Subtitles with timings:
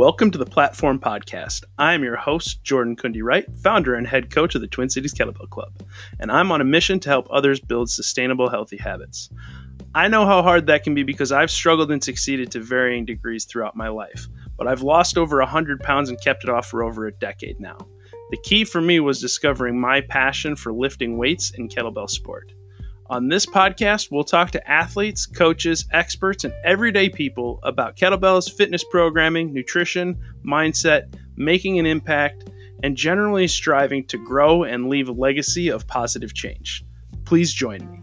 [0.00, 1.64] Welcome to the Platform Podcast.
[1.76, 5.50] I'm your host, Jordan Kundi Wright, founder and head coach of the Twin Cities Kettlebell
[5.50, 5.74] Club,
[6.18, 9.28] and I'm on a mission to help others build sustainable, healthy habits.
[9.94, 13.44] I know how hard that can be because I've struggled and succeeded to varying degrees
[13.44, 14.26] throughout my life,
[14.56, 17.76] but I've lost over 100 pounds and kept it off for over a decade now.
[18.30, 22.54] The key for me was discovering my passion for lifting weights and kettlebell sport.
[23.10, 28.84] On this podcast, we'll talk to athletes, coaches, experts, and everyday people about kettlebells, fitness
[28.84, 30.16] programming, nutrition,
[30.46, 32.50] mindset, making an impact,
[32.84, 36.84] and generally striving to grow and leave a legacy of positive change.
[37.24, 37.99] Please join me.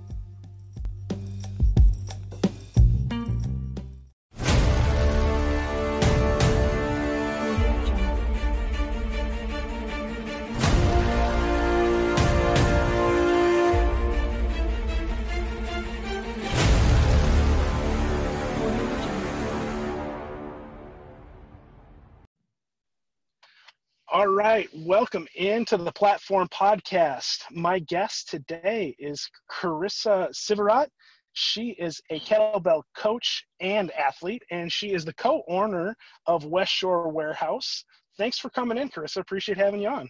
[24.57, 27.43] Right, welcome into the Platform Podcast.
[27.51, 30.87] My guest today is Corrisa Sivirot.
[31.33, 37.11] She is a kettlebell coach and athlete, and she is the co-owner of West Shore
[37.11, 37.85] Warehouse.
[38.17, 39.17] Thanks for coming in, Carissa.
[39.17, 40.09] Appreciate having you on.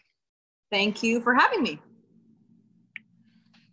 [0.72, 1.82] Thank you for having me.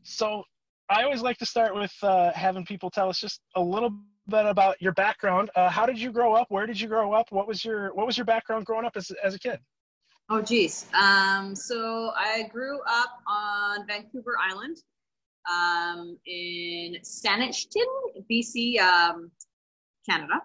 [0.02, 0.42] So,
[0.88, 3.90] I always like to start with uh, having people tell us just a little
[4.26, 5.50] bit about your background.
[5.54, 6.48] Uh, how did you grow up?
[6.48, 7.30] Where did you grow up?
[7.30, 9.60] What was your What was your background growing up as as a kid?
[10.30, 10.86] Oh, geez.
[10.94, 14.78] Um, so I grew up on Vancouver Island
[15.50, 17.84] um, in Saanichton,
[18.30, 19.30] BC, um,
[20.08, 20.40] Canada.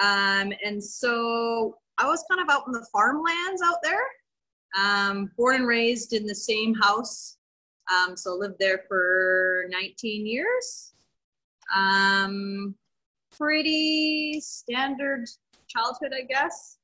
[0.00, 4.02] Um, and so I was kind of out in the farmlands out there.
[4.78, 7.36] Um, born and raised in the same house.
[7.92, 10.94] Um, so lived there for 19 years.
[13.36, 15.26] Pretty standard
[15.68, 16.78] childhood, I guess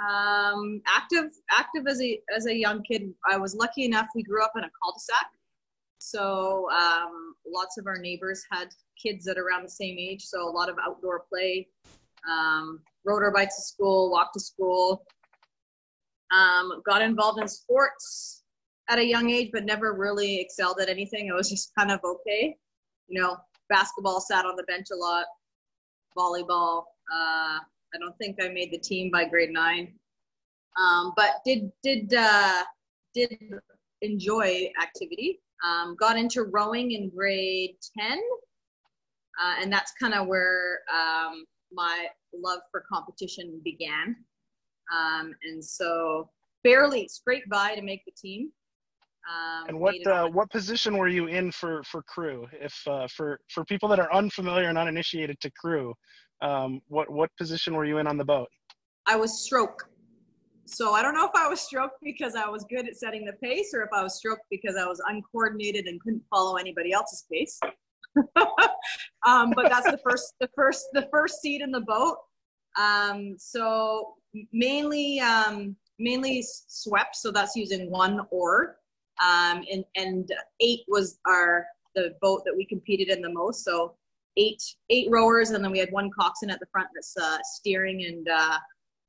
[0.00, 4.42] um, active active as a as a young kid i was lucky enough we grew
[4.42, 5.26] up in a cul-de-sac.
[5.98, 8.68] So um, lots of our neighbors had
[9.02, 11.68] kids at around the same age so a lot of outdoor play.
[12.30, 15.04] Um, rode our bikes to school walked to school.
[16.36, 18.42] Um, got involved in sports
[18.88, 21.30] at a young age but never really excelled at anything.
[21.30, 22.56] I was just kind of okay.
[23.08, 23.36] You know
[23.68, 25.26] basketball sat on the bench a lot
[26.16, 27.58] volleyball uh,
[27.96, 29.94] I don't think I made the team by grade nine,
[30.78, 32.62] um, but did did uh,
[33.14, 33.36] did
[34.02, 35.40] enjoy activity.
[35.66, 38.20] Um, got into rowing in grade ten,
[39.42, 44.16] uh, and that's kind of where um, my love for competition began.
[44.94, 46.30] Um, and so
[46.62, 48.50] barely scraped by to make the team.
[49.28, 52.46] Um, and what uh, what position were you in for for crew?
[52.52, 55.94] If uh, for for people that are unfamiliar and uninitiated to crew,
[56.42, 58.48] um, what what position were you in on the boat?
[59.06, 59.88] I was stroke.
[60.66, 63.34] So I don't know if I was stroke because I was good at setting the
[63.34, 67.24] pace, or if I was stroke because I was uncoordinated and couldn't follow anybody else's
[67.32, 67.60] pace.
[69.26, 72.16] um, but that's the first the first the first seat in the boat.
[72.78, 74.14] Um, so
[74.52, 77.16] mainly um, mainly swept.
[77.16, 78.76] So that's using one oar.
[79.24, 80.30] Um, and and
[80.60, 83.64] eight was our the boat that we competed in the most.
[83.64, 83.94] So
[84.36, 88.04] eight eight rowers, and then we had one coxswain at the front that's uh, steering
[88.04, 88.58] and uh,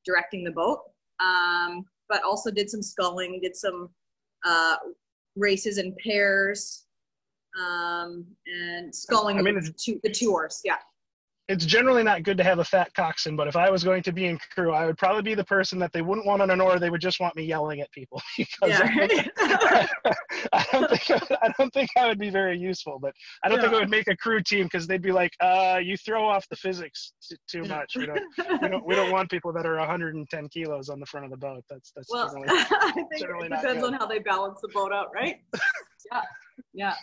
[0.06, 0.80] directing the boat.
[1.20, 3.90] Um, but also did some sculling, did some
[4.46, 4.78] uh,
[5.36, 6.86] races in pairs,
[7.60, 10.62] um, and sculling I mean, the, two, the two oars.
[10.64, 10.78] Yeah
[11.48, 14.12] it's generally not good to have a fat coxswain, but if I was going to
[14.12, 16.60] be in crew, I would probably be the person that they wouldn't want on an
[16.60, 16.78] oar.
[16.78, 19.28] They would just want me yelling at people because yeah.
[20.54, 23.00] I, don't think I don't think I would be very useful.
[23.00, 23.14] But
[23.44, 23.64] I don't yeah.
[23.64, 26.48] think it would make a crew team because they'd be like, uh, "You throw off
[26.50, 27.96] the physics t- too much.
[27.96, 28.22] We don't,
[28.62, 31.38] we don't we don't want people that are 110 kilos on the front of the
[31.38, 31.64] boat.
[31.70, 35.14] That's that's well, generally, I think it depends on how they balance the boat out,
[35.14, 35.38] right?
[36.12, 36.22] yeah,
[36.74, 36.94] yeah.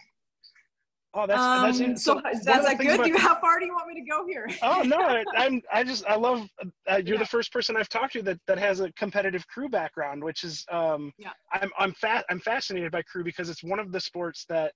[1.17, 2.21] Oh, that's um, that's so.
[2.21, 2.95] so is that good?
[2.95, 4.49] About, do you, how far do you want me to go here?
[4.63, 7.19] oh no, I, I'm I just I love uh, you're yeah.
[7.19, 10.67] the first person I've talked to that that has a competitive crew background, which is
[10.73, 11.31] um yeah.
[11.53, 14.73] I'm I'm fat I'm fascinated by crew because it's one of the sports that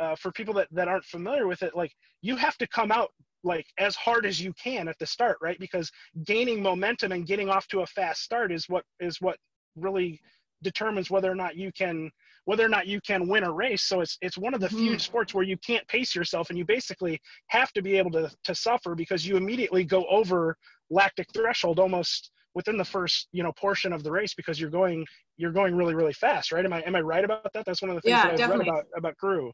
[0.00, 1.92] uh, for people that that aren't familiar with it, like
[2.22, 3.10] you have to come out
[3.44, 5.58] like as hard as you can at the start, right?
[5.60, 5.90] Because
[6.26, 9.36] gaining momentum and getting off to a fast start is what is what
[9.76, 10.20] really
[10.62, 12.10] determines whether or not you can
[12.48, 13.82] whether or not you can win a race.
[13.82, 15.00] So it's it's one of the few mm.
[15.00, 18.54] sports where you can't pace yourself and you basically have to be able to to
[18.54, 20.56] suffer because you immediately go over
[20.88, 25.04] lactic threshold almost within the first you know portion of the race because you're going
[25.36, 27.90] you're going really really fast right am i am i right about that that's one
[27.90, 28.64] of the things yeah, that i've definitely.
[28.64, 29.52] read about about crew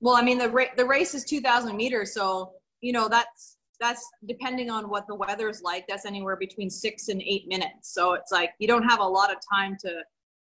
[0.00, 4.08] well i mean the ra- the race is 2000 meters so you know that's that's
[4.26, 5.84] depending on what the weather's like.
[5.86, 7.92] That's anywhere between six and eight minutes.
[7.92, 10.02] So it's like you don't have a lot of time to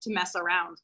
[0.04, 0.78] to mess around.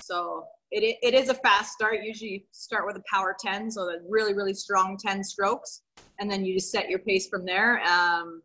[0.00, 1.96] So it, it is a fast start.
[2.02, 5.82] Usually you start with a power 10, so a really, really strong 10 strokes,
[6.18, 7.82] and then you just set your pace from there.
[7.82, 8.42] Um,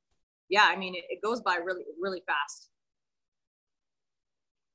[0.49, 2.69] yeah, I mean, it, it goes by really, really fast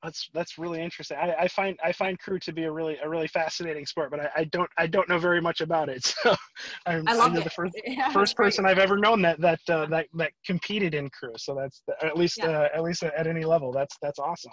[0.03, 1.17] that's that's really interesting.
[1.17, 4.21] I, I, find I find crew to be a really a really fascinating sport, but
[4.21, 6.15] I, I don't I don't know very much about it.
[6.29, 6.35] So
[6.87, 10.07] I'm, I love the first yeah, first person I've ever known that that uh, that
[10.15, 11.33] that competed in crew.
[11.37, 12.49] So that's at least yeah.
[12.49, 13.73] uh, at least at any level.
[13.73, 14.53] That's that's awesome.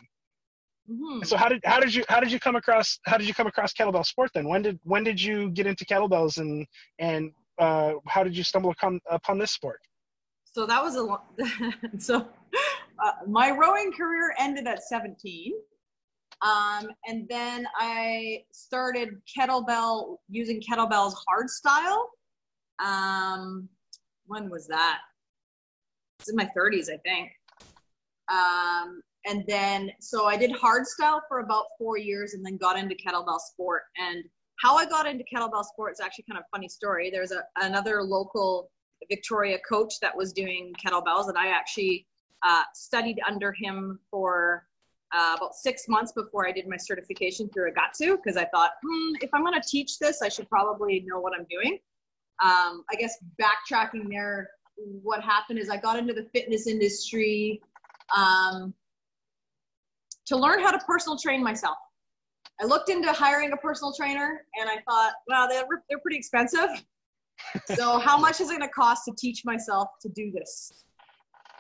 [0.90, 1.24] Mm-hmm.
[1.24, 3.48] So how did how did you how did you come across how did you come
[3.48, 4.48] across kettlebell sport then?
[4.48, 6.66] When did when did you get into kettlebells and
[7.00, 9.80] and uh, how did you stumble upon upon this sport?
[10.44, 11.20] So that was a long,
[11.98, 12.28] so
[13.04, 15.52] uh, my rowing career ended at 17.
[16.42, 22.10] Um, and then I started kettlebell using kettlebells hard style.
[22.80, 23.68] Um,
[24.28, 25.00] when was that?
[26.20, 27.32] It's in my 30s, I think.
[28.32, 32.78] Um, and then so I did hard style for about four years, and then got
[32.78, 33.84] into kettlebell sport.
[33.98, 34.24] And
[34.58, 37.10] how I got into kettlebell sport is actually kind of funny story.
[37.10, 38.72] There's a, another local
[39.10, 42.08] Victoria coach that was doing kettlebells, and I actually
[42.44, 44.66] uh, studied under him for
[45.14, 49.16] uh, about six months before I did my certification through Agatsu because I thought, hmm,
[49.22, 51.80] if I'm going to teach this, I should probably know what I'm doing.
[52.44, 57.62] Um, I guess backtracking there, what happened is I got into the fitness industry
[58.16, 58.74] um,
[60.28, 61.78] to learn how to personal train myself.
[62.62, 66.70] I looked into hiring a personal trainer and I thought, wow, they're, they're pretty expensive.
[67.76, 70.86] so, how much is it going to cost to teach myself to do this?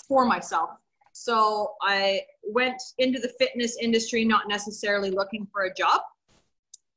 [0.08, 0.70] for myself.
[1.14, 6.02] So I went into the fitness industry, not necessarily looking for a job,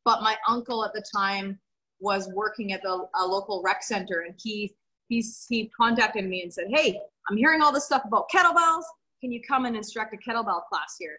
[0.05, 1.59] but my uncle at the time
[2.01, 4.75] was working at the a local rec center, and he
[5.09, 8.85] he's he contacted me and said, "Hey, I'm hearing all this stuff about kettlebells.
[9.21, 11.19] Can you come and instruct a kettlebell class here?"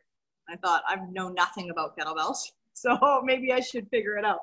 [0.52, 2.38] I thought I know nothing about kettlebells,
[2.74, 4.40] so maybe I should figure it out.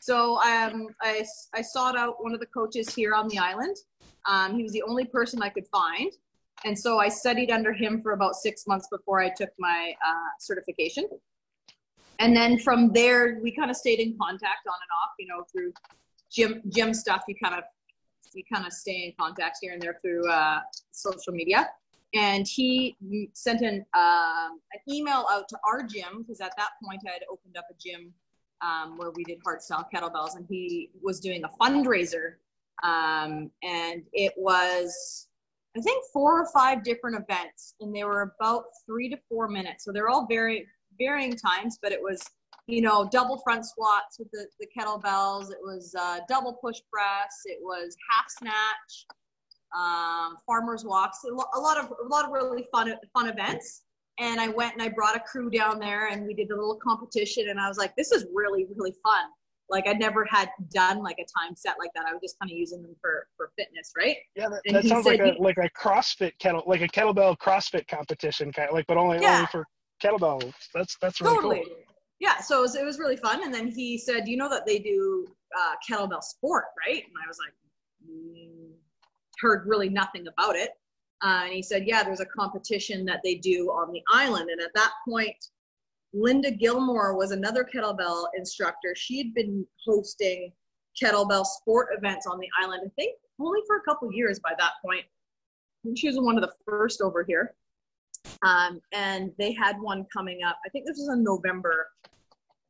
[0.00, 1.24] So um, I
[1.54, 3.76] I sought out one of the coaches here on the island.
[4.26, 6.12] Um, he was the only person I could find
[6.64, 10.28] and so I studied under him for about six months before I took my uh,
[10.38, 11.08] certification.
[12.18, 15.44] And then from there, we kind of stayed in contact on and off, you know,
[15.50, 15.72] through
[16.30, 17.22] gym gym stuff.
[17.26, 17.64] You kind of
[18.34, 20.60] you kind of stay in contact here and there through uh,
[20.90, 21.68] social media.
[22.14, 22.96] And he
[23.34, 27.22] sent an um, an email out to our gym because at that point I had
[27.30, 28.12] opened up a gym
[28.62, 32.34] um, where we did hardstyle kettlebells, and he was doing a fundraiser,
[32.82, 35.28] um, and it was
[35.76, 39.84] I think four or five different events, and they were about three to four minutes.
[39.84, 40.66] So they're all very
[40.98, 42.20] varying times, but it was
[42.66, 45.50] you know double front squats with the, the kettlebells.
[45.50, 47.42] It was uh, double push press.
[47.44, 49.06] It was half snatch,
[49.76, 51.24] um, farmers walks.
[51.24, 53.82] A lot of a lot of really fun fun events.
[54.18, 56.78] And I went and I brought a crew down there, and we did a little
[56.82, 57.48] competition.
[57.48, 59.24] And I was like, this is really really fun
[59.70, 62.04] like I never had done like a time set like that.
[62.06, 64.16] I was just kind of using them for for fitness, right?
[64.36, 67.86] Yeah, that, that sounds said, like a like a CrossFit kettle like a kettlebell CrossFit
[67.88, 69.36] competition kind of like, but only yeah.
[69.36, 69.66] only for
[70.02, 70.52] kettlebell.
[70.74, 71.62] That's that's really totally.
[71.66, 71.76] cool.
[72.18, 73.44] Yeah, so it was, it was really fun.
[73.44, 75.26] And then he said, "You know that they do
[75.58, 77.54] uh, kettlebell sport, right?" And I was like,
[78.04, 78.69] mm,
[79.40, 80.70] heard really nothing about it.
[81.22, 84.60] Uh, and he said, "Yeah, there's a competition that they do on the island." And
[84.60, 85.36] at that point,
[86.12, 88.94] Linda Gilmore was another kettlebell instructor.
[88.96, 90.52] She had been hosting
[91.00, 94.72] kettlebell sport events on the island, I think only for a couple years by that
[94.84, 95.04] point.
[95.84, 97.54] And she was one of the first over here.
[98.42, 100.58] Um, and they had one coming up.
[100.66, 101.88] I think this was in November,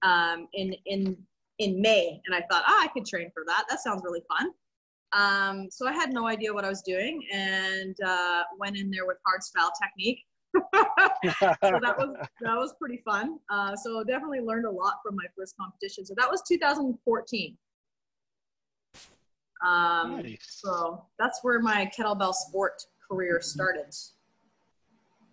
[0.03, 1.17] um, in in
[1.59, 2.21] in May.
[2.27, 3.65] And I thought, ah, I could train for that.
[3.69, 4.53] That sounds really fun.
[5.13, 9.07] Um, so I had no idea what I was doing, and uh, went in there
[9.07, 10.21] with hard style technique
[10.55, 10.61] so
[11.61, 13.39] that was that was pretty fun.
[13.51, 16.05] Uh, so definitely learned a lot from my first competition.
[16.05, 17.57] So that was 2014.
[19.65, 20.39] Um, nice.
[20.63, 23.45] So that's where my kettlebell sport career mm-hmm.
[23.45, 23.95] started.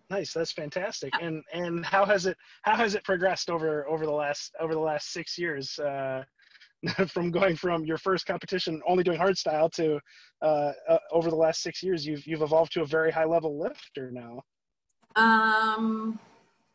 [0.10, 1.12] Nice, that's fantastic.
[1.22, 4.80] And and how has it how has it progressed over over the last over the
[4.80, 5.78] last six years?
[5.80, 6.24] Uh,
[7.08, 10.00] from going from your first competition only doing hardstyle to
[10.42, 13.60] uh, uh, over the last six years, you've you've evolved to a very high level
[13.60, 14.42] lifter now.
[15.16, 16.20] Um,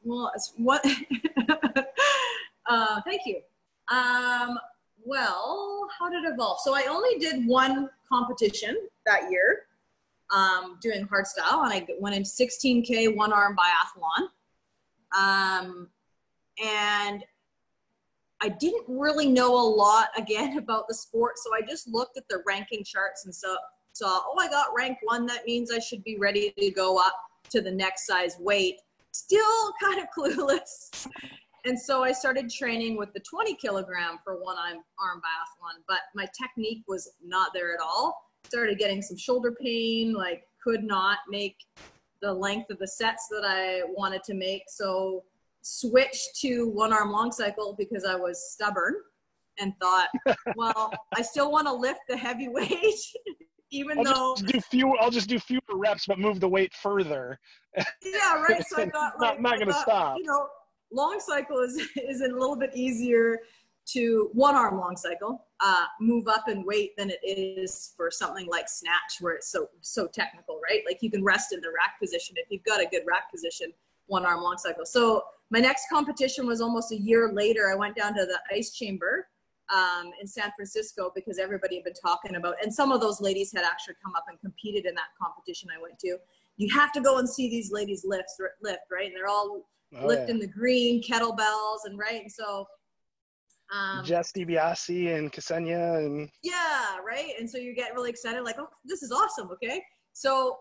[0.04, 0.84] well, what?
[2.68, 3.40] uh, thank you.
[3.90, 4.58] Um,
[5.04, 6.58] well, how did it evolve?
[6.62, 8.76] So I only did one competition
[9.06, 9.62] that year,
[10.32, 14.28] um, doing hardstyle, and I went in 16k one arm biathlon.
[15.14, 15.88] Um,
[16.62, 17.24] and
[18.42, 22.24] I didn't really know a lot again about the sport, so I just looked at
[22.28, 23.56] the ranking charts and so
[23.92, 25.26] saw, oh, I got rank one.
[25.26, 27.14] That means I should be ready to go up
[27.50, 28.80] to the next size weight.
[29.12, 31.06] Still kind of clueless.
[31.64, 36.00] And so I started training with the 20 kilogram for one arm, arm biathlon, but
[36.14, 38.30] my technique was not there at all.
[38.44, 41.56] Started getting some shoulder pain, like could not make
[42.20, 44.62] the length of the sets that I wanted to make.
[44.68, 45.22] So
[45.62, 48.94] switched to one arm long cycle because I was stubborn
[49.58, 50.08] and thought,
[50.56, 53.00] well, I still want to lift the heavy weight,
[53.70, 54.96] even I'll though just do fewer.
[55.00, 57.38] I'll just do fewer reps, but move the weight further.
[58.02, 58.64] yeah, right.
[58.66, 60.16] So I thought, like, not, not going to stop.
[60.18, 60.46] You know,
[60.92, 63.38] long cycle is is a little bit easier
[63.84, 68.46] to one arm long cycle uh, move up in weight than it is for something
[68.46, 71.98] like snatch where it's so so technical right like you can rest in the rack
[72.00, 73.72] position if you've got a good rack position
[74.12, 77.96] one arm long cycle so my next competition was almost a year later i went
[77.96, 79.26] down to the ice chamber
[79.72, 83.52] um, in san francisco because everybody had been talking about and some of those ladies
[83.54, 86.16] had actually come up and competed in that competition i went to
[86.58, 88.28] you have to go and see these ladies lift
[88.62, 89.62] lift right and they're all
[89.96, 90.46] oh, lifting yeah.
[90.46, 92.66] the green kettlebells and right and so
[93.72, 97.32] um, Jess DiBiase and Ksenia and yeah, right.
[97.38, 99.48] And so you get really excited, like, oh, this is awesome.
[99.50, 100.58] Okay, so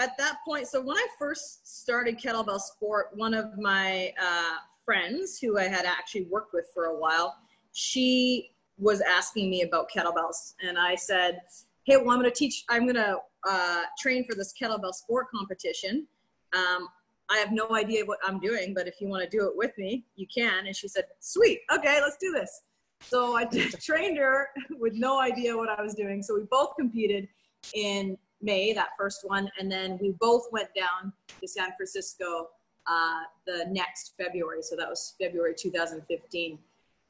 [0.00, 5.38] at that point, so when I first started kettlebell sport, one of my uh, friends
[5.38, 7.36] who I had actually worked with for a while,
[7.72, 11.40] she was asking me about kettlebells, and I said,
[11.84, 12.64] "Hey, well, I'm going to teach.
[12.68, 16.06] I'm going to uh, train for this kettlebell sport competition.
[16.54, 16.88] Um,
[17.30, 19.76] I have no idea what I'm doing, but if you want to do it with
[19.78, 20.66] me, you can.
[20.66, 22.62] And she said, Sweet, okay, let's do this.
[23.02, 23.44] So I
[23.80, 26.22] trained her with no idea what I was doing.
[26.22, 27.28] So we both competed
[27.74, 32.48] in May, that first one, and then we both went down to San Francisco
[32.86, 34.62] uh, the next February.
[34.62, 36.58] So that was February 2015.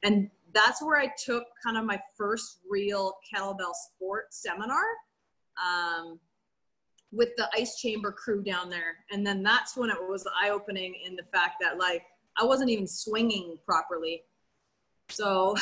[0.03, 4.83] And that's where I took kind of my first real kettlebell sport seminar.
[5.61, 6.19] Um,
[7.11, 8.97] with the ice chamber crew down there.
[9.11, 12.03] And then that's when it was eye opening in the fact that like
[12.37, 14.23] I wasn't even swinging properly.
[15.09, 15.55] So,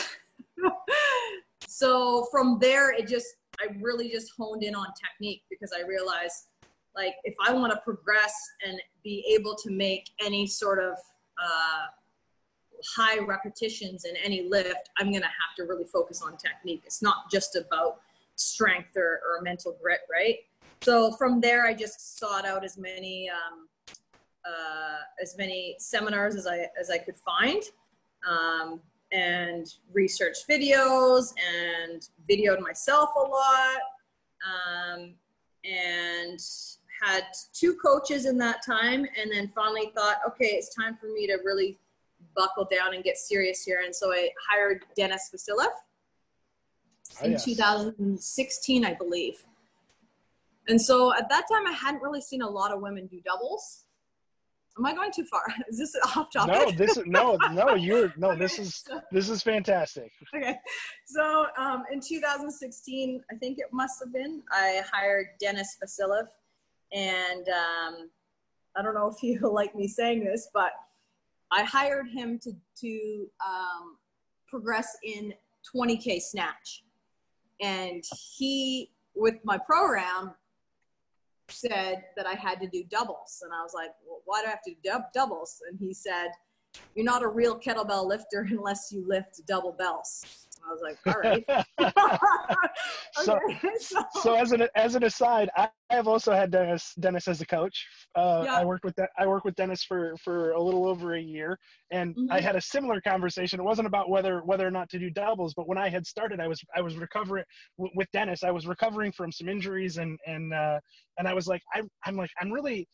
[1.67, 3.27] so from there, it just,
[3.59, 6.47] I really just honed in on technique because I realized
[6.95, 8.33] like if I want to progress
[8.65, 10.93] and be able to make any sort of
[11.41, 11.85] uh,
[12.95, 16.83] high repetitions in any lift, I'm going to have to really focus on technique.
[16.85, 18.01] It's not just about
[18.35, 20.37] strength or, or mental grit, right?
[20.81, 23.67] So from there, I just sought out as many um,
[24.45, 27.61] uh, as many seminars as I as I could find,
[28.27, 28.79] um,
[29.11, 33.79] and researched videos and videoed myself a lot,
[34.45, 35.13] um,
[35.65, 36.39] and
[37.01, 37.23] had
[37.53, 41.37] two coaches in that time, and then finally thought, okay, it's time for me to
[41.43, 41.79] really
[42.35, 45.67] buckle down and get serious here, and so I hired Dennis Vasilev
[47.21, 47.45] oh, in yes.
[47.45, 49.43] 2016, I believe.
[50.67, 53.85] And so at that time, I hadn't really seen a lot of women do doubles.
[54.79, 55.43] Am I going too far?
[55.69, 56.55] Is this off topic?
[56.55, 57.75] No, this is no, no.
[57.75, 58.31] You're no.
[58.31, 58.39] okay.
[58.39, 60.11] This is this is fantastic.
[60.33, 60.55] Okay,
[61.05, 66.27] so um, in 2016, I think it must have been, I hired Dennis Vasilev,
[66.93, 68.09] and um,
[68.77, 70.71] I don't know if you like me saying this, but
[71.51, 73.97] I hired him to to um,
[74.47, 75.33] progress in
[75.75, 76.83] 20k snatch,
[77.61, 78.01] and
[78.37, 80.35] he with my program
[81.51, 83.41] said that I had to do doubles.
[83.43, 85.61] And I was like, well, why do I have to do doubles?
[85.69, 86.29] And he said,
[86.95, 90.47] you're not a real kettlebell lifter unless you lift double bells.
[90.67, 91.45] I was like, all right.
[93.27, 93.59] okay.
[93.79, 97.45] so, so, as an as an aside, I have also had Dennis Dennis as a
[97.45, 97.87] coach.
[98.15, 98.55] Uh, yeah.
[98.55, 99.09] I worked with that.
[99.17, 101.57] I worked with Dennis for for a little over a year,
[101.91, 102.31] and mm-hmm.
[102.31, 103.59] I had a similar conversation.
[103.59, 106.39] It wasn't about whether whether or not to do doubles, but when I had started,
[106.39, 107.43] I was I was recovering
[107.77, 108.43] with Dennis.
[108.43, 110.79] I was recovering from some injuries, and and uh,
[111.17, 112.87] and I was like, I, I'm like, I'm really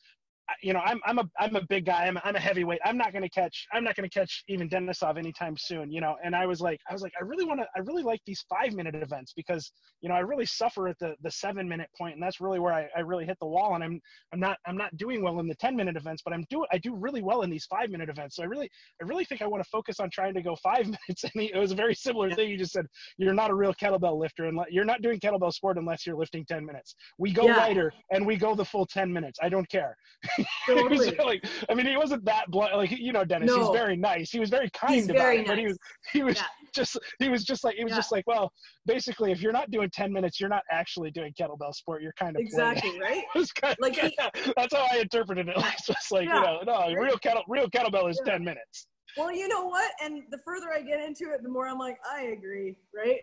[0.61, 2.05] you know, I'm I'm a I'm a big guy.
[2.05, 2.79] I'm I'm a heavyweight.
[2.85, 5.91] I'm not gonna catch I'm not gonna catch even Denisov anytime soon.
[5.91, 8.03] You know, and I was like I was like I really want to I really
[8.03, 9.71] like these five minute events because
[10.01, 12.73] you know I really suffer at the the seven minute point, and that's really where
[12.73, 13.75] I, I really hit the wall.
[13.75, 13.99] And I'm
[14.33, 16.77] I'm not I'm not doing well in the ten minute events, but I'm do I
[16.77, 18.35] do really well in these five minute events.
[18.35, 18.69] So I really
[19.01, 21.23] I really think I want to focus on trying to go five minutes.
[21.23, 22.49] And he, it was a very similar thing.
[22.49, 22.85] You just said
[23.17, 26.45] you're not a real kettlebell lifter, and you're not doing kettlebell sport unless you're lifting
[26.45, 26.95] ten minutes.
[27.17, 27.57] We go yeah.
[27.57, 29.39] lighter and we go the full ten minutes.
[29.41, 29.97] I don't care.
[30.67, 31.15] Totally.
[31.17, 32.75] like, I mean, he wasn't that blunt.
[32.75, 33.59] Like, you know, Dennis, no.
[33.59, 34.31] he's very nice.
[34.31, 35.47] He was very kind he's about very it, nice.
[35.47, 35.77] but he was,
[36.13, 36.43] he was yeah.
[36.73, 37.97] just, he was just like, he was yeah.
[37.97, 38.51] just like, well,
[38.85, 42.01] basically, if you're not doing 10 minutes, you're not actually doing kettlebell sport.
[42.01, 43.01] You're kind of exactly playing.
[43.01, 43.23] right.
[43.35, 45.55] it's kind like, of, yeah, that's how I interpreted it.
[45.75, 48.87] It's just like, you know, no, real kettle, real kettlebell is 10 minutes.
[49.17, 49.91] well, you know what?
[50.03, 53.21] And the further I get into it, the more I'm like, I agree, right?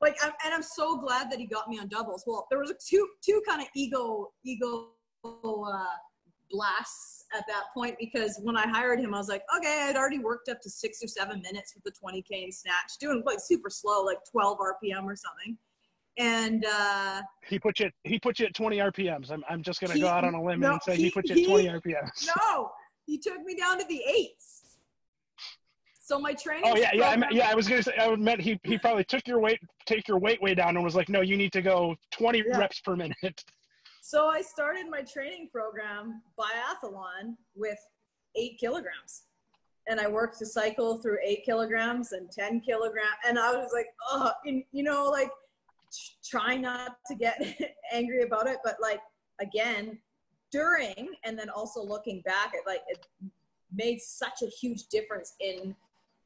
[0.00, 2.24] like, I'm, and I'm so glad that he got me on doubles.
[2.26, 4.88] Well, there was a two two kind of ego ego
[5.24, 5.84] uh,
[6.50, 10.18] blasts at that point because when I hired him, I was like, okay, I'd already
[10.18, 13.70] worked up to six or seven minutes with the 20k and snatch, doing like super
[13.70, 15.56] slow, like 12 RPM or something.
[16.18, 19.30] And uh, he put you he put you at 20 RPMs.
[19.30, 21.28] I'm I'm just gonna go out on a limb no, and say he, he put
[21.28, 22.28] you at 20 RPMs.
[22.36, 22.72] No,
[23.06, 24.60] he took me down to the eights.
[26.00, 26.64] So my training.
[26.66, 27.48] Oh yeah, yeah, I, yeah.
[27.48, 30.42] I was gonna say I meant he he probably took your weight, take your weight
[30.42, 32.58] way down, and was like, no, you need to go 20 yeah.
[32.58, 33.44] reps per minute.
[34.00, 37.78] So I started my training program biathlon with
[38.36, 39.22] eight kilograms.
[39.88, 43.16] And I worked to cycle through eight kilograms and 10 kilograms.
[43.26, 45.30] And I was like, oh, you know, like
[46.24, 47.40] try not to get
[47.92, 48.58] angry about it.
[48.64, 49.00] But like,
[49.40, 49.98] again,
[50.52, 53.06] during and then also looking back at like, it
[53.72, 55.74] made such a huge difference in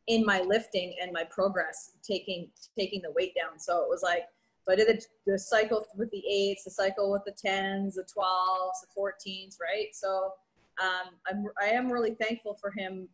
[0.07, 4.25] in my lifting and my progress taking taking the weight down so it was like
[4.65, 8.03] so I did the, the cycle with the eights, the cycle with the tens, the
[8.03, 9.89] 12s, the 14s, right?
[9.93, 10.33] So
[10.83, 13.09] um, I'm, I am really thankful for him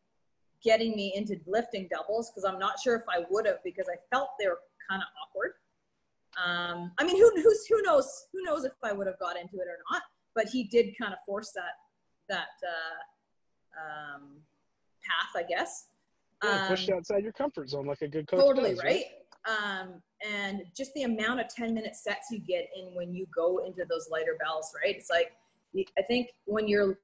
[0.62, 3.96] getting me into lifting doubles because I'm not sure if I would have because I
[4.14, 5.54] felt they were kind of awkward.
[6.42, 8.26] Um, I mean, who, who's, who knows?
[8.32, 10.02] Who knows if I would have got into it or not?
[10.36, 11.72] But he did kind of force that
[12.28, 14.36] that uh, um,
[15.02, 15.86] path, I guess.
[16.44, 18.38] Yeah, push you um, outside your comfort zone like a good coach.
[18.38, 18.84] Totally does, right?
[18.84, 19.04] right?
[19.48, 23.58] Um, and just the amount of 10 minute sets you get in when you go
[23.58, 24.96] into those lighter bells right?
[24.96, 25.32] It's like
[25.96, 26.98] i think when you're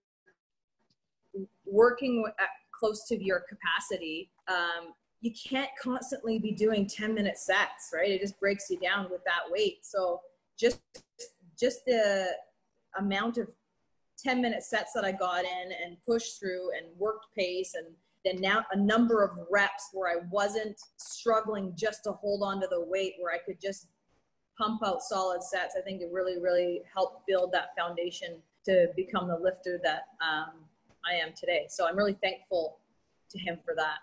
[1.64, 7.90] working at close to your capacity um, you can't constantly be doing 10 minute sets
[7.95, 8.11] right?
[8.11, 9.78] It just breaks you down with that weight.
[9.83, 10.21] So
[10.59, 10.81] just
[11.59, 12.28] just the
[12.99, 13.49] amount of
[14.19, 17.87] 10 minute sets that i got in and pushed through and worked pace and
[18.26, 22.66] then now a number of reps where I wasn't struggling just to hold on to
[22.68, 23.88] the weight, where I could just
[24.59, 25.76] pump out solid sets.
[25.78, 30.54] I think it really, really helped build that foundation to become the lifter that um,
[31.06, 31.67] I am today.
[31.69, 32.78] So I'm really thankful
[33.30, 33.99] to him for that.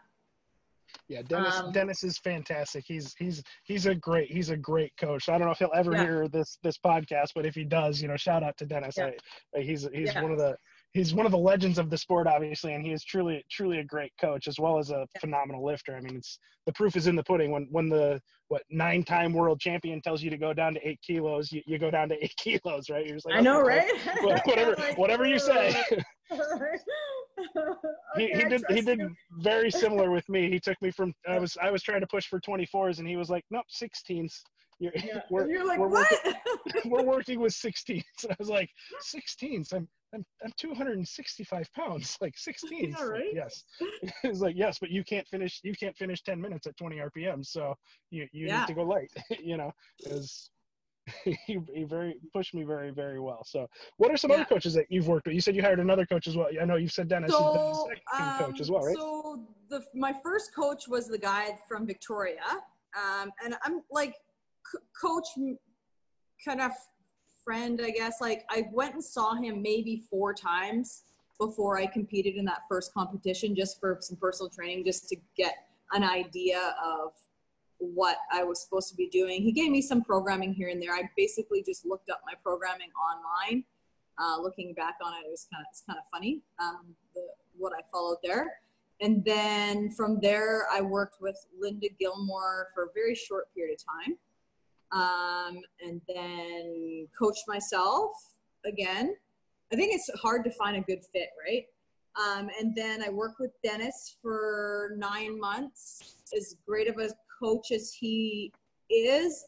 [1.08, 1.58] Yeah, Dennis.
[1.58, 2.86] Um, Dennis is fantastic.
[2.88, 5.28] He's he's he's a great he's a great coach.
[5.28, 6.04] I don't know if he'll ever yeah.
[6.04, 8.96] hear this this podcast, but if he does, you know, shout out to Dennis.
[8.98, 9.12] Yeah.
[9.56, 10.22] I, he's he's yeah.
[10.22, 10.56] one of the
[10.94, 13.84] he's one of the legends of the sport, obviously, and he is truly truly a
[13.84, 15.96] great coach as well as a phenomenal lifter.
[15.96, 17.52] I mean, it's the proof is in the pudding.
[17.52, 21.00] When when the what nine time world champion tells you to go down to eight
[21.06, 23.06] kilos, you, you go down to eight kilos, right?
[23.06, 23.92] You're just like, I know, right?
[24.24, 25.76] Well, whatever whatever you say.
[28.16, 29.02] he, he did he did
[29.40, 30.50] very similar with me.
[30.50, 33.18] He took me from I was I was trying to push for 24s and he
[33.18, 34.34] was like, nope, 16s.
[34.80, 35.22] You're, yeah.
[35.30, 36.12] we're, You're like, we're what?
[36.26, 38.02] Working, we're working with 16s.
[38.30, 38.70] I was like,
[39.16, 39.72] 16s.
[39.72, 42.96] I'm I'm I'm 265 pounds, like 16.
[42.98, 43.24] Yeah, right?
[43.34, 43.64] yes.
[44.24, 47.46] it's like yes, but you can't finish you can't finish 10 minutes at 20 RPM,
[47.46, 47.76] so
[48.12, 48.60] you you yeah.
[48.60, 49.12] need to go light.
[49.40, 50.52] you know, is
[51.24, 53.44] he, he very pushed me very very well.
[53.46, 54.38] So, what are some yeah.
[54.38, 55.36] other coaches that you've worked with?
[55.36, 56.48] You said you hired another coach as well.
[56.62, 57.84] I know you've said Dennis so, is
[58.18, 58.96] the um, coach as well, right?
[58.96, 62.44] So the my first coach was the guy from Victoria,
[62.96, 64.16] um, and I'm like
[64.72, 65.26] c- coach
[66.46, 66.72] kind of
[67.44, 68.22] friend, I guess.
[68.22, 71.04] Like I went and saw him maybe four times
[71.40, 75.68] before I competed in that first competition just for some personal training, just to get
[75.92, 77.12] an idea of
[77.80, 79.42] what I was supposed to be doing.
[79.42, 80.94] He gave me some programming here and there.
[80.94, 83.64] I basically just looked up my programming online.
[84.20, 87.22] Uh, looking back on it, it was kind of it's kind of funny um, the,
[87.58, 88.60] what I followed there.
[89.02, 94.06] And then from there, I worked with Linda Gilmore for a very short period of
[94.06, 94.18] time
[94.94, 98.12] um, and then coached myself
[98.66, 99.16] again.
[99.72, 101.66] I think it's hard to find a good fit, right?
[102.16, 106.18] Um, and then I worked with Dennis for nine months.
[106.38, 107.10] As great of a
[107.42, 108.54] coach as he
[108.90, 109.46] is,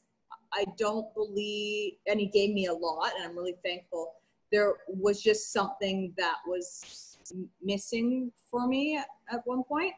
[0.51, 4.13] I don't believe, and he gave me a lot, and I'm really thankful.
[4.51, 7.17] There was just something that was
[7.63, 9.93] missing for me at one point.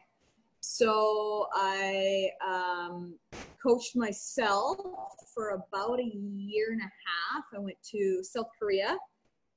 [0.60, 3.14] So I um,
[3.62, 4.78] coached myself
[5.34, 7.44] for about a year and a half.
[7.54, 8.96] I went to South Korea.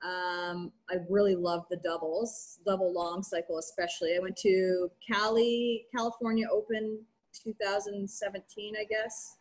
[0.03, 4.15] Um, I really love the doubles, double long cycle especially.
[4.15, 6.99] I went to Cali, California Open
[7.43, 9.37] 2017, I guess.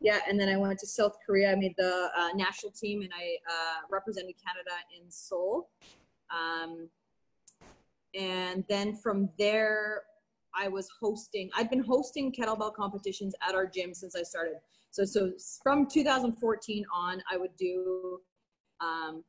[0.00, 1.52] Yeah, and then I went to South Korea.
[1.52, 5.68] I made the uh, national team and I uh, represented Canada in Seoul.
[6.30, 6.88] Um,
[8.14, 10.02] and then from there,
[10.54, 11.50] I was hosting.
[11.56, 14.54] I've been hosting kettlebell competitions at our gym since I started.
[14.90, 15.32] So, so
[15.62, 18.20] from 2014 on, I would do
[18.80, 19.24] um,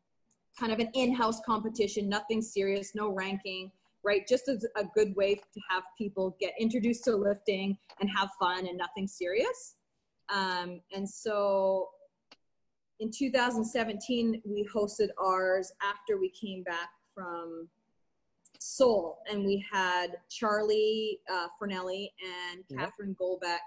[0.57, 3.71] kind of an in-house competition, nothing serious, no ranking,
[4.03, 4.27] right?
[4.27, 8.67] Just as a good way to have people get introduced to lifting and have fun
[8.67, 9.75] and nothing serious.
[10.33, 11.89] Um, and so
[12.99, 17.67] in 2017, we hosted ours after we came back from
[18.59, 22.63] Seoul, and we had Charlie uh, Fornelli and.
[22.77, 23.59] Catherine Golbeck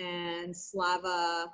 [0.00, 1.46] and Slava.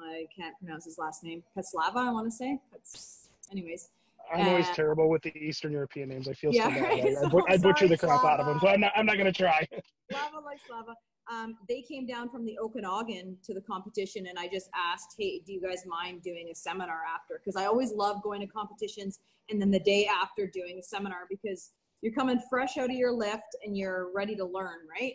[0.00, 1.42] I can't pronounce his last name.
[1.56, 2.58] Kaslava, I want to say.
[2.70, 3.90] That's, anyways.
[4.32, 6.28] I'm always uh, terrible with the Eastern European names.
[6.28, 6.82] I feel yeah, so bad.
[6.82, 7.04] Right?
[7.04, 8.28] I, so I, butcher the crap Slava.
[8.28, 8.92] out of them, so I'm not.
[8.96, 9.66] I'm not going to try.
[10.10, 10.94] Slava like Slava.
[11.30, 15.40] Um, they came down from the Okanagan to the competition, and I just asked, "Hey,
[15.46, 19.20] do you guys mind doing a seminar after?" Because I always love going to competitions,
[19.48, 23.12] and then the day after doing a seminar because you're coming fresh out of your
[23.12, 25.14] lift and you're ready to learn, right?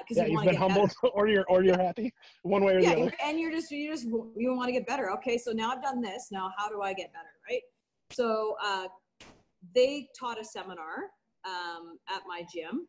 [0.00, 2.80] Because uh, yeah, you have been humbled, or you're or you're happy, one way or
[2.80, 3.12] yeah, the other.
[3.24, 5.10] and you're just you just you want to get better.
[5.12, 6.28] Okay, so now I've done this.
[6.30, 7.62] Now how do I get better, right?
[8.12, 8.88] So uh,
[9.74, 11.10] they taught a seminar
[11.46, 12.86] um, at my gym,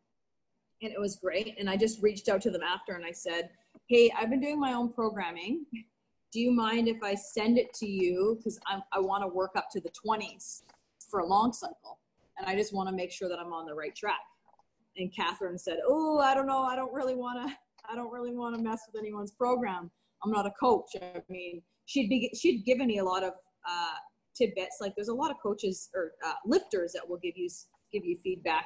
[0.81, 1.55] and it was great.
[1.59, 3.49] And I just reached out to them after, and I said,
[3.87, 5.65] "Hey, I've been doing my own programming.
[6.31, 8.37] Do you mind if I send it to you?
[8.37, 8.59] Because
[8.91, 10.63] I want to work up to the 20s
[11.09, 11.99] for a long cycle,
[12.37, 14.21] and I just want to make sure that I'm on the right track."
[14.97, 16.63] and Catherine said, "Oh, I don't know.
[16.63, 17.55] I don't really want to.
[17.89, 19.89] I don't really want to mess with anyone's program.
[20.23, 20.91] I'm not a coach.
[21.01, 23.33] I mean, she'd be she'd given me a lot of
[23.67, 23.95] uh,
[24.35, 24.77] tidbits.
[24.79, 27.49] Like there's a lot of coaches or uh, lifters that will give you
[27.91, 28.65] give you feedback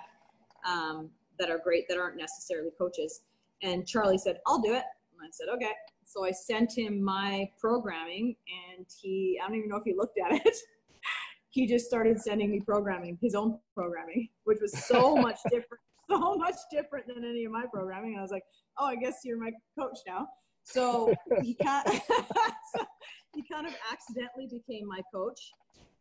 [0.67, 3.21] um, that are great that aren't necessarily coaches.
[3.61, 5.71] And Charlie said, "I'll do it." And I said, "Okay."
[6.05, 10.19] So I sent him my programming, and he I don't even know if he looked
[10.19, 10.57] at it.
[11.49, 16.35] he just started sending me programming, his own programming, which was so much different so
[16.35, 18.17] much different than any of my programming.
[18.17, 18.43] I was like,
[18.77, 20.27] oh, I guess you're my coach now.
[20.63, 22.85] So he kind of, so
[23.33, 25.39] he kind of accidentally became my coach.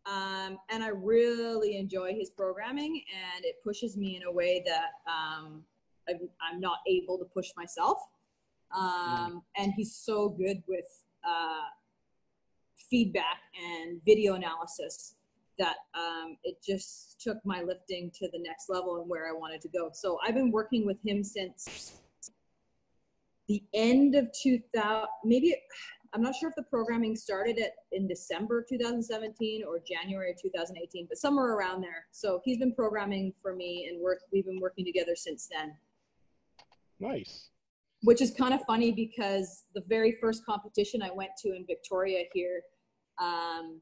[0.06, 3.02] Um, and I really enjoy his programming,
[3.34, 5.62] and it pushes me in a way that um,
[6.08, 7.98] I'm, I'm, not able to push myself.
[8.76, 10.84] Um, and he's so good with
[11.26, 11.64] uh,
[12.90, 15.14] feedback and video analysis
[15.58, 19.60] that um, it just took my lifting to the next level and where I wanted
[19.62, 19.90] to go.
[19.92, 22.00] So I've been working with him since
[23.48, 25.54] the end of 2000, maybe
[26.14, 31.18] I'm not sure if the programming started at in December 2017 or January 2018, but
[31.18, 32.06] somewhere around there.
[32.12, 34.20] So he's been programming for me, and work.
[34.32, 35.74] We've been working together since then.
[37.00, 37.50] Nice.
[38.02, 42.24] Which is kind of funny because the very first competition I went to in Victoria
[42.32, 42.62] here,
[43.20, 43.80] um,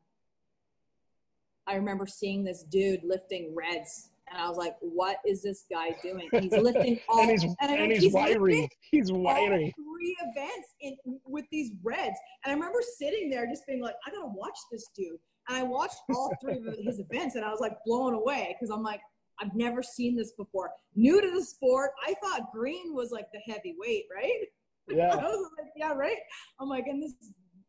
[1.67, 5.95] I remember seeing this dude lifting reds and I was like, "What is this guy
[6.03, 6.29] doing?
[6.41, 8.69] He's lifting all and he's, and, and he's, he's wiry.
[8.91, 9.75] He's wiry.
[9.77, 14.11] three events in with these reds, and I remember sitting there just being like, "I
[14.11, 15.19] gotta watch this dude."
[15.49, 18.71] And I watched all three of his events, and I was like blown away because
[18.71, 19.01] I'm like,
[19.41, 20.71] I've never seen this before.
[20.95, 24.47] New to the sport, I thought Green was like the heavyweight, right?
[24.89, 25.15] Yeah.
[25.19, 26.19] I was like, yeah, right.
[26.61, 27.15] I'm like, and this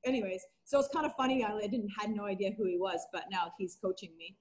[0.06, 1.44] anyways, so it's kind of funny.
[1.44, 4.36] I, didn't had no idea who he was, but now he's coaching me.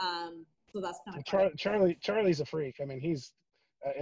[0.00, 1.98] Um, so that's kind of Char- Charlie.
[2.00, 2.76] Charlie's a freak.
[2.80, 3.32] I mean, he's.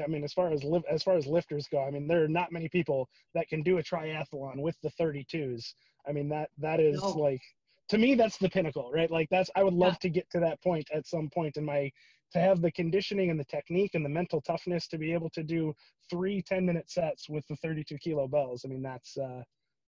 [0.03, 2.29] I mean, as far as live, as far as lifters go, I mean, there are
[2.29, 5.73] not many people that can do a triathlon with the 32s.
[6.09, 7.11] I mean, that that is no.
[7.11, 7.43] like
[7.91, 9.11] to me that's the pinnacle, right?
[9.11, 9.99] Like that's I would love yeah.
[10.03, 11.93] to get to that point at some point in my
[12.33, 15.43] to have the conditioning and the technique and the mental toughness to be able to
[15.43, 15.73] do
[16.11, 18.65] three 10 minute sets with the 32 kilo bells.
[18.65, 19.43] I mean, that's uh,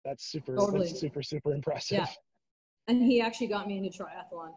[0.05, 0.87] that's super totally.
[0.87, 2.07] that's super super impressive yeah
[2.89, 4.53] and he actually got me into triathlon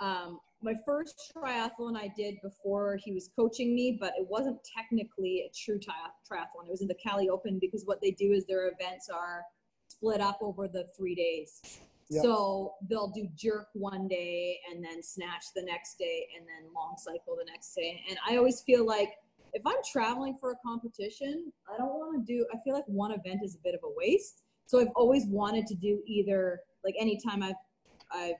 [0.00, 5.48] um, my first triathlon i did before he was coaching me but it wasn't technically
[5.48, 8.68] a true triathlon it was in the cali open because what they do is their
[8.68, 9.42] events are
[9.88, 12.22] split up over the three days yep.
[12.22, 16.96] so they'll do jerk one day and then snatch the next day and then long
[16.98, 19.10] cycle the next day and i always feel like
[19.54, 23.12] if I'm traveling for a competition, I don't want to do, I feel like one
[23.12, 24.42] event is a bit of a waste.
[24.66, 27.54] So I've always wanted to do either, like anytime I've,
[28.12, 28.34] I've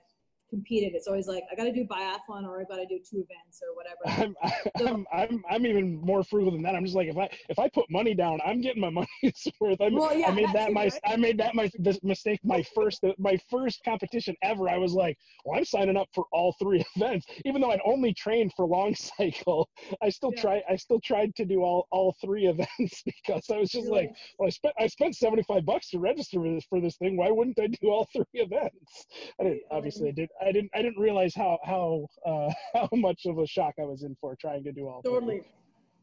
[0.48, 0.94] competed.
[0.94, 3.60] It's always like I got to do biathlon or I got to do two events
[3.62, 3.98] or whatever.
[4.06, 4.36] I'm,
[4.78, 6.74] so, I'm, I'm, I'm even more frugal than that.
[6.74, 8.90] I'm just like if I if I put money down, I'm getting my
[9.22, 9.80] money's worth.
[9.80, 11.00] I, well, yeah, I made that my right?
[11.04, 11.70] I made that my
[12.02, 14.68] mistake my first my first competition ever.
[14.68, 18.14] I was like, well, I'm signing up for all three events, even though I'd only
[18.14, 19.68] trained for long cycle.
[20.02, 20.42] I still yeah.
[20.42, 24.10] try I still tried to do all all three events because I was just like,
[24.38, 27.16] well, I spent I spent 75 bucks to register for this for this thing.
[27.16, 29.06] Why wouldn't I do all three events?
[29.40, 32.88] I didn't oh obviously I did I didn't I didn't realize how how uh, how
[32.92, 35.02] much of a shock I was in for trying to do all.
[35.02, 35.42] Totally.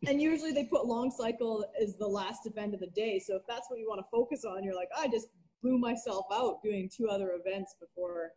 [0.08, 3.19] and usually they put long cycle as the last event of the day.
[3.19, 5.28] So if that's what you want to focus on, you're like, I just
[5.63, 8.32] blew myself out doing two other events before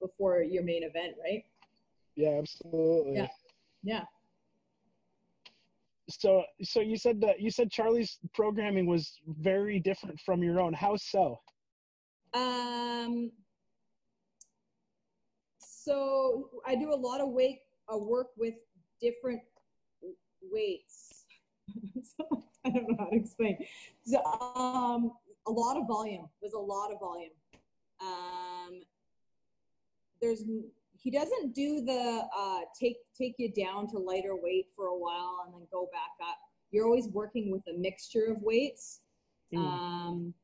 [0.00, 1.42] before your main event, right?
[2.16, 3.14] Yeah, absolutely.
[3.14, 3.28] Yeah,
[3.82, 4.04] yeah.
[6.08, 10.72] so so you said that you said Charlie's programming was very different from your own.
[10.72, 11.40] How so?
[12.34, 13.30] Um.
[15.82, 17.60] So I do a lot of weight
[17.92, 18.54] uh, work with
[19.00, 19.40] different
[20.42, 21.24] weights.
[22.18, 23.56] so I don't know how to explain.
[24.04, 25.12] So, um,
[25.46, 26.28] a lot of volume.
[26.42, 27.30] There's a lot of volume.
[28.00, 28.82] Um,
[30.20, 30.44] there's
[30.98, 35.44] he doesn't do the uh, take take you down to lighter weight for a while
[35.46, 36.36] and then go back up.
[36.70, 39.00] You're always working with a mixture of weights.
[39.52, 39.58] Mm.
[39.58, 40.34] Um,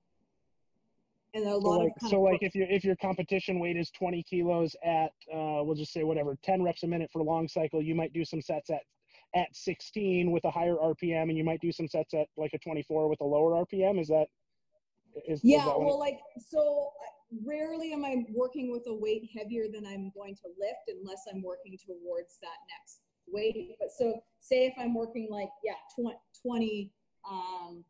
[1.36, 3.90] and a lot so like, of so like if your if your competition weight is
[3.90, 7.82] 20 kilos at uh, we'll just say whatever 10 reps a minute for long cycle,
[7.82, 8.80] you might do some sets at
[9.34, 12.58] at 16 with a higher RPM, and you might do some sets at like a
[12.58, 14.00] 24 with a lower RPM.
[14.00, 14.26] Is that
[15.28, 15.58] is yeah?
[15.58, 16.90] Is that well, like so
[17.44, 21.42] rarely am I working with a weight heavier than I'm going to lift unless I'm
[21.42, 23.76] working towards that next weight.
[23.78, 25.74] But so say if I'm working like, yeah,
[26.42, 26.92] 20,
[27.28, 27.84] um,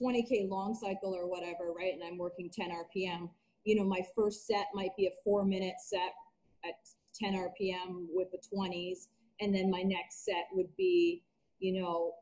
[0.00, 1.92] 20K long cycle or whatever, right?
[1.92, 3.28] And I'm working 10 RPM,
[3.64, 6.14] you know, my first set might be a four minute set
[6.64, 6.74] at
[7.14, 9.08] 10 RPM with the 20s.
[9.40, 11.22] And then my next set would be,
[11.58, 12.14] you know,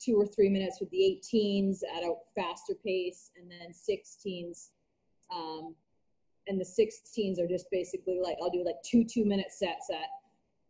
[0.00, 4.70] two or three minutes with the 18s at a faster pace and then 16s
[5.34, 5.74] um,
[6.46, 10.08] and the 16s are just basically like, I'll do like two two minute sets at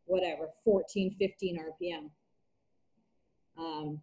[0.07, 2.11] whatever, 14, 15 RPM.
[3.59, 4.01] Um,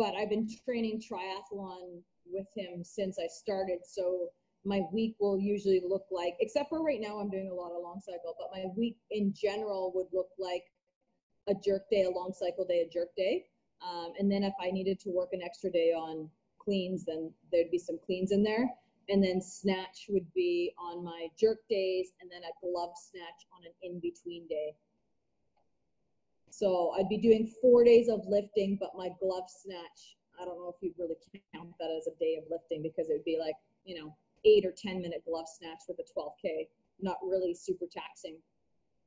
[0.00, 3.80] but I've been training triathlon with him since I started.
[3.84, 4.28] So
[4.64, 7.82] my week will usually look like, except for right now, I'm doing a lot of
[7.82, 10.64] long cycle, but my week in general would look like
[11.48, 13.44] a jerk day, a long cycle day, a jerk day.
[13.86, 17.70] Um, and then if I needed to work an extra day on cleans, then there'd
[17.70, 18.70] be some cleans in there
[19.10, 23.66] and then snatch would be on my jerk days and then a glove snatch on
[23.66, 24.72] an in-between day
[26.50, 30.72] so i'd be doing four days of lifting but my glove snatch i don't know
[30.74, 31.16] if you'd really
[31.54, 34.64] count that as a day of lifting because it would be like you know eight
[34.64, 36.68] or ten minute glove snatch with a 12k
[37.00, 38.36] not really super taxing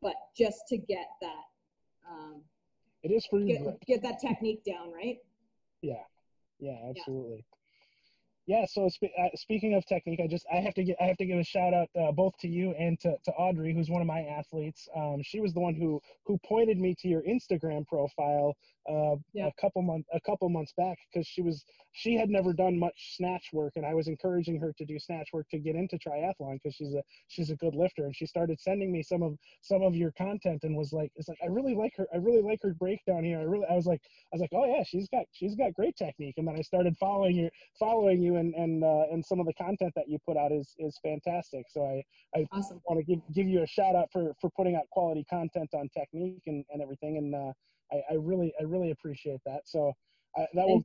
[0.02, 1.46] but just to get that
[2.10, 2.42] um,
[3.04, 5.18] it is for you get, get that technique down right?
[5.82, 5.96] Yeah.
[6.60, 7.38] Yeah absolutely.
[7.38, 7.63] yeah
[8.46, 11.18] yeah so sp- uh, speaking of technique i just i have to get i have
[11.18, 14.02] to give a shout out uh, both to you and to, to audrey who's one
[14.02, 17.88] of my athletes um, she was the one who who pointed me to your instagram
[17.88, 18.56] profile
[18.90, 19.48] uh, yeah.
[19.48, 23.16] a couple months a couple months back because she was she had never done much
[23.16, 26.56] snatch work and i was encouraging her to do snatch work to get into triathlon
[26.62, 29.82] because she's a she's a good lifter and she started sending me some of some
[29.84, 32.60] of your content and was like it's like i really like her i really like
[32.62, 34.02] her breakdown here i really i was like
[34.34, 36.98] i was like oh yeah she's got she's got great technique and then i started
[36.98, 40.38] following your following you and and uh, and some of the content that you put
[40.38, 42.04] out is is fantastic so i
[42.38, 42.82] i awesome.
[42.88, 45.90] want to give give you a shout out for for putting out quality content on
[45.90, 47.52] technique and and everything and uh
[47.94, 49.62] I, I really I really appreciate that.
[49.66, 49.94] So
[50.38, 50.84] I, uh, that will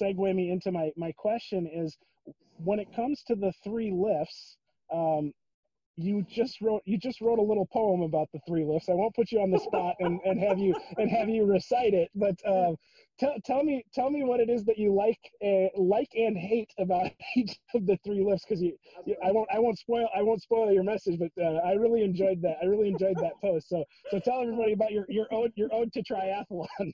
[0.00, 1.96] segue me into my my question is
[2.58, 4.56] when it comes to the three lifts.
[4.92, 5.32] Um,
[5.96, 8.88] you just wrote you just wrote a little poem about the three lifts.
[8.88, 11.92] I won't put you on the spot and, and have you and have you recite
[11.92, 12.72] it, but uh,
[13.18, 16.70] tell tell me tell me what it is that you like uh, like and hate
[16.78, 20.22] about each of the three lifts because you, you, I won't I won't spoil I
[20.22, 23.68] won't spoil your message, but uh, I really enjoyed that I really enjoyed that post.
[23.68, 26.66] So so tell everybody about your your ode your ode to triathlon.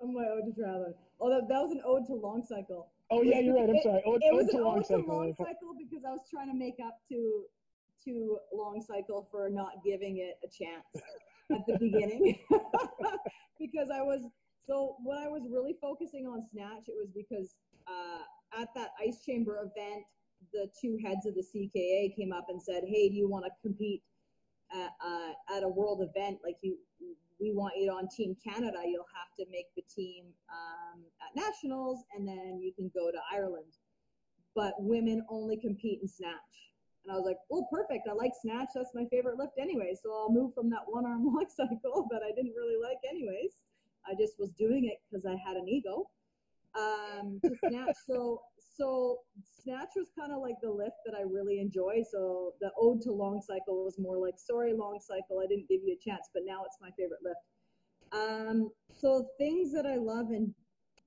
[0.00, 0.94] Oh my ode to triathlon.
[1.20, 2.86] Oh, that, that was an ode to long cycle.
[3.10, 3.68] Oh yeah, you're right.
[3.68, 4.00] I'm sorry.
[4.06, 5.02] Ode, it, it was ode to long ode cycle.
[5.02, 7.42] To long cycle because I was trying to make up to
[8.52, 10.84] long cycle for not giving it a chance
[11.52, 12.38] at the beginning
[13.58, 14.22] because I was
[14.68, 17.54] so when I was really focusing on snatch, it was because
[17.88, 20.04] uh, at that ice chamber event,
[20.52, 23.50] the two heads of the CKA came up and said, "Hey, do you want to
[23.62, 24.02] compete
[24.72, 26.38] at, uh, at a world event?
[26.44, 26.76] Like you,
[27.40, 28.78] we want you on Team Canada.
[28.84, 33.18] You'll have to make the team um, at nationals, and then you can go to
[33.32, 33.72] Ireland.
[34.54, 36.68] But women only compete in snatch."
[37.08, 38.06] And I was like, "Oh, perfect!
[38.06, 38.68] I like snatch.
[38.74, 39.94] That's my favorite lift anyway.
[40.00, 43.62] So I'll move from that one arm long cycle that I didn't really like anyways."
[44.06, 46.10] I just was doing it because I had an ego.
[46.78, 47.94] Um, to snatch.
[48.06, 48.42] so
[48.76, 49.20] so
[49.62, 52.02] snatch was kind of like the lift that I really enjoy.
[52.10, 55.80] So the ode to long cycle was more like, sorry, long cycle, I didn't give
[55.82, 57.40] you a chance, but now it's my favorite lift.
[58.12, 60.54] Um, so things that I love and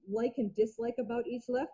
[0.09, 1.71] like and dislike about each lift.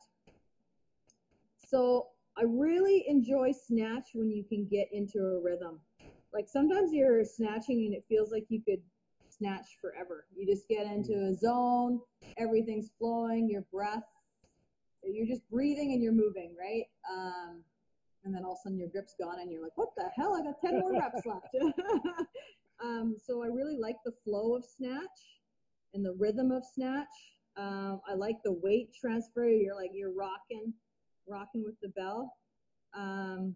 [1.56, 5.80] So I really enjoy snatch when you can get into a rhythm.
[6.34, 8.82] Like sometimes you're snatching and it feels like you could
[9.30, 10.26] snatch forever.
[10.36, 12.00] You just get into a zone,
[12.38, 14.04] everything's flowing, your breath,
[15.04, 16.86] you're just breathing and you're moving, right?
[17.12, 17.64] Um,
[18.24, 20.36] and then all of a sudden your grip's gone and you're like, what the hell?
[20.36, 21.48] I got 10 more reps left.
[22.84, 25.42] um, so I really like the flow of snatch.
[25.94, 27.08] and the rhythm of snatch.
[27.56, 29.48] Um, I like the weight transfer.
[29.50, 30.74] You're like you're rocking,
[31.28, 32.34] rocking with the bell.
[32.94, 33.56] Um,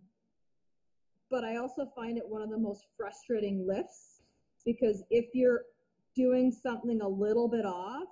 [1.29, 4.21] but I also find it one of the most frustrating lifts
[4.65, 5.61] because if you're
[6.15, 8.07] doing something a little bit off,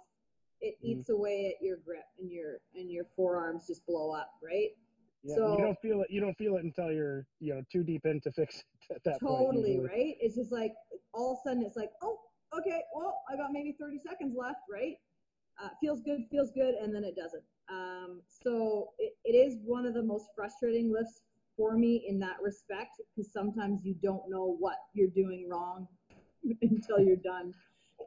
[0.61, 0.99] it mm-hmm.
[0.99, 4.69] eats away at your grip and your and your forearms just blow up, right?
[5.23, 6.07] Yeah, so, you don't feel it.
[6.09, 9.03] You don't feel it until you're you know too deep in to fix it at
[9.03, 9.89] that totally, point.
[9.89, 10.15] right?
[10.19, 10.73] It's just like
[11.13, 12.19] all of a sudden it's like, oh,
[12.57, 14.95] okay, well, I got maybe 30 seconds left, right?
[15.61, 17.43] Uh, feels good, feels good, and then it doesn't.
[17.71, 21.21] Um, so it, it is one of the most frustrating lifts
[21.55, 25.87] for me in that respect because sometimes you don't know what you're doing wrong
[26.61, 27.53] until you're done.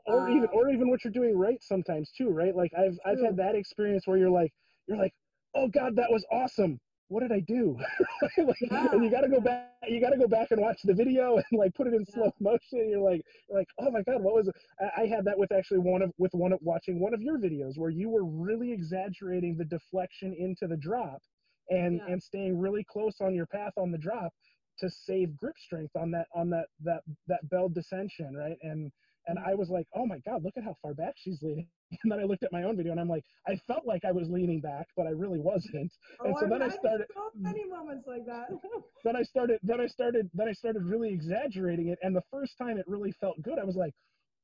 [0.06, 2.56] Or um, even or even what you're doing right sometimes too, right?
[2.56, 2.98] Like I've.
[3.04, 4.52] I've had that experience where you're like
[4.88, 5.12] you're like,
[5.54, 6.80] oh God, that was awesome
[7.12, 7.76] what did I do?
[8.38, 8.88] like, yeah.
[8.92, 9.68] And you got to go back.
[9.86, 12.32] You got to go back and watch the video and like put it in slow
[12.40, 12.88] motion.
[12.88, 14.54] You're like, you're like, oh my god, what was it?
[14.80, 17.38] I, I had that with actually one of with one of watching one of your
[17.38, 21.20] videos where you were really exaggerating the deflection into the drop
[21.68, 22.12] and yeah.
[22.12, 24.32] and staying really close on your path on the drop
[24.78, 28.56] to save grip strength on that on that that that bell descension, right?
[28.62, 28.90] And
[29.26, 31.66] and I was like, oh my God, look at how far back she's leaning.
[32.02, 34.12] And then I looked at my own video and I'm like, I felt like I
[34.12, 35.92] was leaning back, but I really wasn't.
[36.20, 38.46] Oh, and so then I started so many moments like that.
[39.04, 41.98] then I started then I started then I started really exaggerating it.
[42.02, 43.92] And the first time it really felt good, I was like,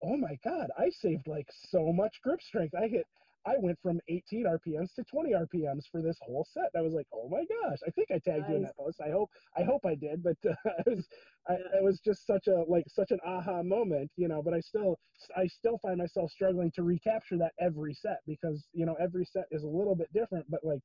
[0.05, 2.75] oh my God, I saved like so much grip strength.
[2.75, 3.07] I hit
[3.46, 6.70] I went from 18 RPMs to 20 RPMs for this whole set.
[6.77, 8.51] I was like, oh my gosh, I think I tagged nice.
[8.51, 9.01] you in that post.
[9.05, 11.09] I hope, I hope I did, but uh, I was,
[11.48, 14.42] I, it was just such a like such an aha moment, you know.
[14.42, 14.98] But I still,
[15.37, 19.44] I still find myself struggling to recapture that every set because you know every set
[19.51, 20.44] is a little bit different.
[20.51, 20.81] But like,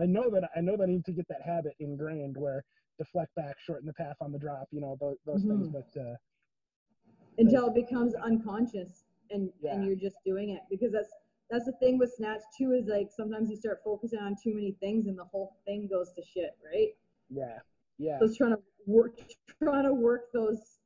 [0.00, 2.64] I know that I know that I need to get that habit ingrained where
[2.98, 5.62] deflect back, shorten the path on the drop, you know, those, those mm-hmm.
[5.62, 5.68] things.
[5.68, 6.14] But uh,
[7.38, 9.74] until it becomes unconscious and yeah.
[9.74, 11.12] and you're just doing it because that's
[11.52, 14.74] that's the thing with snatch too is like sometimes you start focusing on too many
[14.80, 16.88] things and the whole thing goes to shit, right?
[17.28, 17.58] Yeah.
[17.98, 18.18] Yeah.
[18.18, 19.20] So it's trying to work
[19.62, 20.78] trying to work those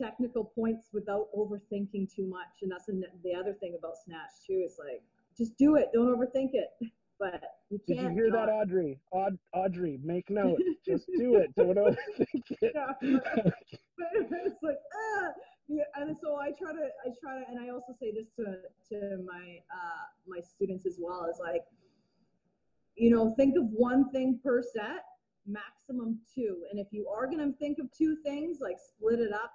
[0.00, 2.62] technical points without overthinking too much.
[2.62, 4.62] And that's the other thing about snatch too.
[4.64, 5.02] It's like
[5.36, 6.70] just do it, don't overthink it.
[7.20, 8.00] But you can't.
[8.00, 8.46] Did you hear not.
[8.46, 8.98] that, Audrey?
[9.12, 10.60] Aud- Audrey, make note.
[10.84, 11.54] just do it.
[11.54, 12.72] Don't overthink it.
[12.74, 13.44] Yeah, but,
[13.98, 14.08] but
[14.46, 15.30] it's like ah
[15.68, 18.56] yeah, and so I try to, I try to, and I also say this to
[18.90, 21.62] to my uh, my students as well is like,
[22.96, 25.04] you know, think of one thing per set,
[25.46, 29.52] maximum two, and if you are gonna think of two things, like split it up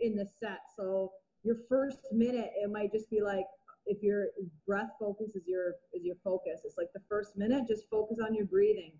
[0.00, 0.60] in the set.
[0.76, 3.46] So your first minute, it might just be like
[3.86, 4.26] if your
[4.66, 6.60] breath focus is your is your focus.
[6.64, 8.92] It's like the first minute, just focus on your breathing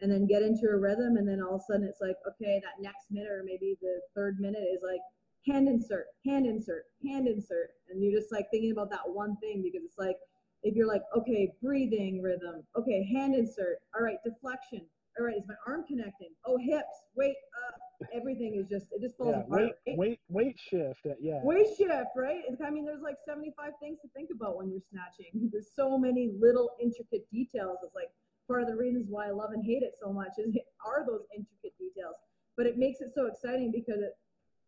[0.00, 2.60] and then get into a rhythm and then all of a sudden it's like okay
[2.62, 5.00] that next minute or maybe the third minute is like
[5.46, 7.70] hand insert, hand insert, hand insert.
[7.90, 10.16] And you're just like thinking about that one thing because it's like,
[10.62, 14.82] if you're like, okay, breathing rhythm, okay, hand insert, all right, deflection,
[15.18, 16.30] all right, is my arm connecting?
[16.44, 19.60] Oh, hips, weight, uh, everything is just, it just falls yeah, apart.
[19.62, 19.98] Weight, right?
[19.98, 21.40] weight, weight shift, uh, yeah.
[21.42, 22.42] Weight shift, right?
[22.64, 25.48] I mean, there's like 75 things to think about when you're snatching.
[25.52, 27.78] There's so many little intricate details.
[27.82, 28.10] It's like
[28.48, 31.06] part of the reasons why I love and hate it so much is it are
[31.06, 32.16] those intricate details.
[32.56, 34.16] But it makes it so exciting because it,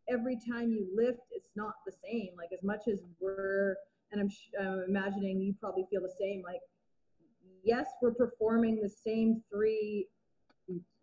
[0.09, 2.31] every time you lift, it's not the same.
[2.37, 3.77] Like as much as we're,
[4.13, 6.43] and I'm, I'm imagining you probably feel the same.
[6.43, 6.61] Like,
[7.63, 10.07] yes, we're performing the same three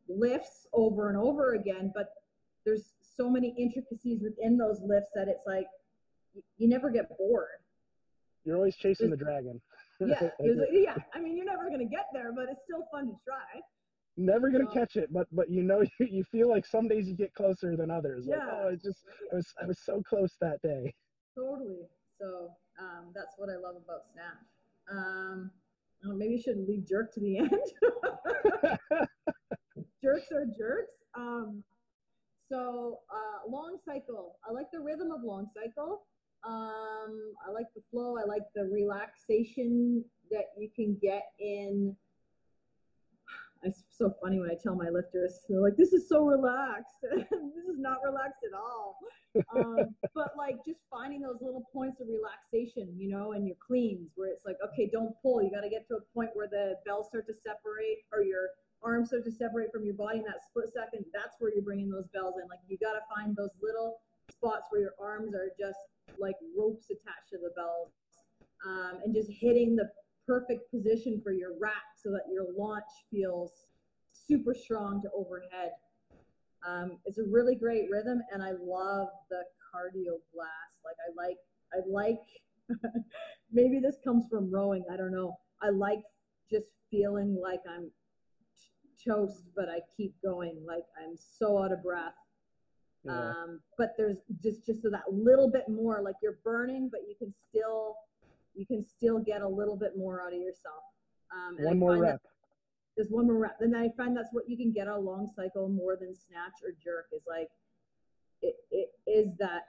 [0.07, 2.09] lifts over and over again, but
[2.65, 5.67] there's so many intricacies within those lifts that it's like
[6.57, 7.61] you never get bored.
[8.43, 9.61] You're always chasing there's, the dragon.
[9.99, 10.29] yeah,
[10.71, 10.95] yeah.
[11.13, 13.61] I mean, you're never gonna get there, but it's still fun to try
[14.17, 17.15] never gonna catch it, but but you know you, you feel like some days you
[17.15, 18.25] get closer than others.
[18.25, 18.49] Like, yeah.
[18.51, 20.93] oh, I just I was I was so close that day.
[21.37, 21.87] Totally.
[22.19, 24.45] So um, that's what I love about Snatch.
[24.89, 25.51] Um,
[26.03, 27.49] maybe you shouldn't leave jerk to the end.
[30.01, 30.93] jerks are jerks.
[31.15, 31.63] Um,
[32.49, 34.37] so uh, long cycle.
[34.47, 36.03] I like the rhythm of long cycle.
[36.47, 38.17] Um, I like the flow.
[38.17, 41.95] I like the relaxation that you can get in
[43.65, 46.95] it's so funny when I tell my lifters, they're like, this is so relaxed.
[47.01, 48.97] this is not relaxed at all.
[49.55, 54.11] Um, but like just finding those little points of relaxation, you know, and your cleans
[54.15, 55.41] where it's like, okay, don't pull.
[55.41, 58.53] You got to get to a point where the bells start to separate or your
[58.83, 61.05] arms start to separate from your body in that split second.
[61.13, 62.47] That's where you're bringing those bells in.
[62.47, 63.97] Like you got to find those little
[64.29, 65.79] spots where your arms are just
[66.19, 67.89] like ropes attached to the bells
[68.65, 69.89] um, and just hitting the
[70.27, 73.65] perfect position for your rack so that your launch feels
[74.11, 75.71] super strong to overhead.
[76.67, 80.79] Um, it's a really great rhythm, and I love the cardio blast.
[80.83, 81.37] Like I like
[81.73, 82.19] I like
[83.51, 84.83] maybe this comes from rowing.
[84.91, 85.37] I don't know.
[85.61, 86.01] I like
[86.49, 90.59] just feeling like I'm t- toast, but I keep going.
[90.65, 92.13] Like I'm so out of breath.
[93.03, 93.11] Yeah.
[93.11, 96.01] Um, but there's just just so that little bit more.
[96.01, 97.95] Like you're burning, but you can still
[98.55, 100.83] you can still get a little bit more out of yourself.
[101.31, 102.21] Um, one more rep.
[102.95, 103.57] There's one more rep.
[103.59, 106.71] Then I find that's what you can get a long cycle more than snatch or
[106.83, 107.49] jerk is like
[108.41, 109.63] it, it is that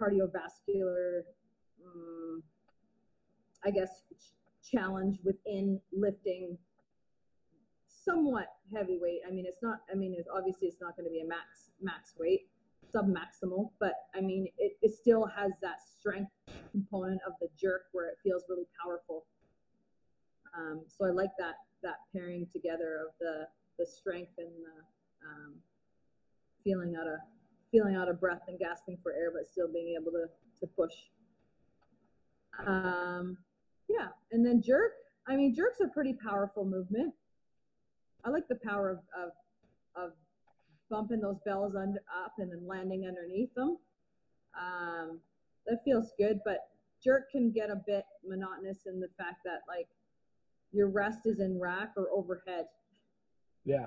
[0.00, 1.22] cardiovascular
[1.84, 2.42] um,
[3.64, 6.56] I guess ch- challenge within lifting
[8.04, 9.20] somewhat heavyweight.
[9.26, 9.80] I mean, it's not.
[9.90, 12.48] I mean, it's obviously it's not going to be a max max weight,
[12.94, 16.30] sub maximal, but I mean, it, it still has that strength
[16.70, 19.24] component of the jerk where it feels really powerful.
[20.56, 23.46] Um, so I like that that pairing together of the
[23.78, 25.54] the strength and the um,
[26.62, 27.18] feeling out of
[27.72, 30.26] feeling out of breath and gasping for air, but still being able to
[30.60, 30.94] to push.
[32.64, 33.36] Um,
[33.88, 34.92] yeah, and then jerk.
[35.26, 37.12] I mean, jerk's a pretty powerful movement.
[38.24, 39.32] I like the power of of,
[39.96, 40.12] of
[40.90, 43.78] bumping those bells under, up and then landing underneath them.
[44.58, 45.20] Um,
[45.66, 46.68] that feels good, but
[47.02, 49.88] jerk can get a bit monotonous in the fact that like
[50.72, 52.66] your rest is in rack or overhead.
[53.64, 53.86] Yeah.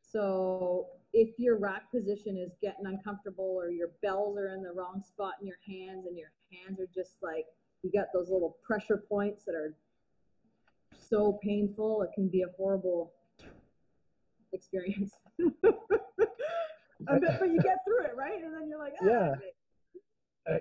[0.00, 5.02] So if your rack position is getting uncomfortable or your bells are in the wrong
[5.06, 7.46] spot in your hands and your hands are just like
[7.82, 9.74] you got those little pressure points that are
[10.98, 13.12] so painful, it can be a horrible
[14.54, 15.12] experience.
[17.00, 18.42] but, but you get through it, right?
[18.42, 19.34] And then you're like, ah, yeah.
[20.46, 20.58] I,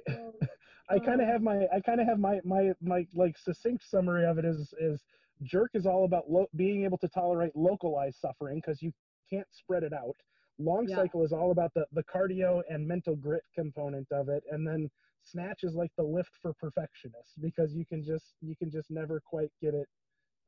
[0.90, 3.84] I kind of um, have my I kind of have my my my like succinct
[3.90, 5.04] summary of it is is
[5.44, 8.92] jerk is all about lo- being able to tolerate localized suffering because you
[9.30, 10.16] can't spread it out.
[10.60, 10.98] Long yeah.
[10.98, 14.90] cycle is all about the the cardio and mental grit component of it, and then
[15.24, 19.22] snatch is like the lift for perfectionists because you can just you can just never
[19.26, 19.88] quite get it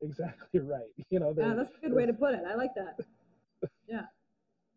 [0.02, 0.92] exactly right.
[1.10, 1.34] You know.
[1.36, 2.42] Yeah, that's a good way to put it.
[2.48, 2.98] I like that.
[3.88, 4.02] Yeah.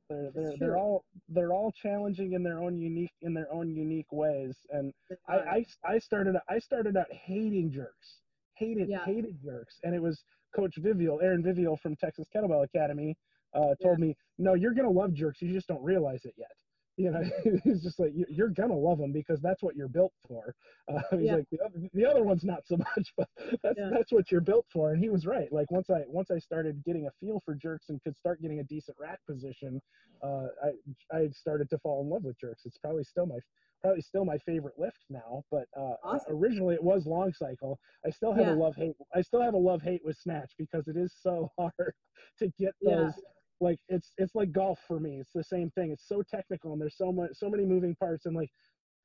[0.10, 4.12] They're they're, they're all they're all challenging in their own unique in their own unique
[4.12, 4.56] ways.
[4.72, 4.94] And
[5.28, 8.22] I, I I started I started out hating jerks,
[8.56, 9.06] hated yeah.
[9.06, 10.24] hated jerks, and it was
[10.56, 13.16] Coach Vivial, Aaron Vivial from Texas Kettlebell Academy,
[13.54, 14.06] uh, told yeah.
[14.06, 16.56] me, no, you're gonna love jerks, you just don't realize it yet
[17.00, 17.22] you know,
[17.64, 20.54] he's just like you're gonna love them because that's what you're built for.
[20.92, 21.36] Uh, he's yeah.
[21.36, 23.30] like the other, the other one's not so much, but
[23.64, 23.90] that's yeah.
[23.92, 24.92] that's what you're built for.
[24.92, 25.52] And he was right.
[25.52, 28.60] Like once I once I started getting a feel for jerks and could start getting
[28.60, 29.82] a decent rack position,
[30.22, 32.64] uh, I I started to fall in love with jerks.
[32.66, 33.38] It's probably still my
[33.82, 35.46] probably still my favorite lift now.
[35.50, 36.36] But uh, awesome.
[36.36, 37.80] originally it was long cycle.
[38.06, 38.56] I still have yeah.
[38.56, 38.96] a love hate.
[39.16, 41.94] I still have a love hate with snatch because it is so hard
[42.40, 43.14] to get those
[43.62, 45.18] like it's it's like golf for me.
[45.20, 45.92] It's the same thing.
[45.92, 48.50] It's so technical and there's so much so many moving parts and like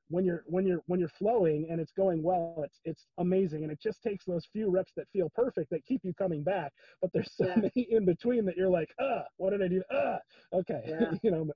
[0.08, 3.72] when you're when you're when you're flowing and it's going well, it's it's amazing and
[3.72, 6.72] it just takes those few reps that feel perfect that keep you coming back.
[7.00, 7.56] But there's so yeah.
[7.56, 9.82] many in between that you're like, ah, what did I do?
[9.92, 10.18] Ah,
[10.52, 11.12] okay, yeah.
[11.22, 11.50] you know.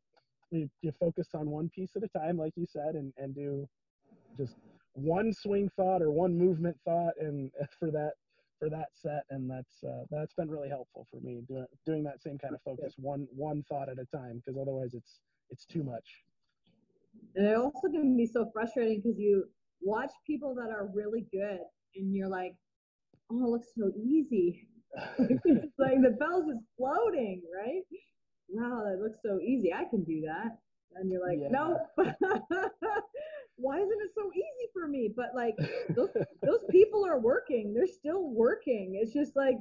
[0.50, 3.68] You, you focus on one piece at a time, like you said, and and do
[4.38, 4.54] just
[4.94, 8.12] one swing thought or one movement thought, and for that
[8.58, 12.22] for that set, and that's uh, that's been really helpful for me doing doing that
[12.22, 15.82] same kind of focus, one one thought at a time, because otherwise it's it's too
[15.82, 16.06] much.
[17.34, 19.44] And it also can be so frustrating because you
[19.80, 21.60] watch people that are really good,
[21.96, 22.54] and you're like,
[23.30, 24.68] oh, it looks so easy.
[25.18, 27.82] it's like the bell's just floating, right?
[28.48, 29.72] Wow, that looks so easy.
[29.72, 30.56] I can do that.
[30.94, 31.48] And you're like, yeah.
[31.50, 31.78] nope.
[33.58, 35.10] why isn't it so easy for me?
[35.14, 35.56] But like
[35.94, 36.10] those
[36.42, 37.74] those people are working.
[37.74, 38.98] They're still working.
[39.00, 39.56] It's just like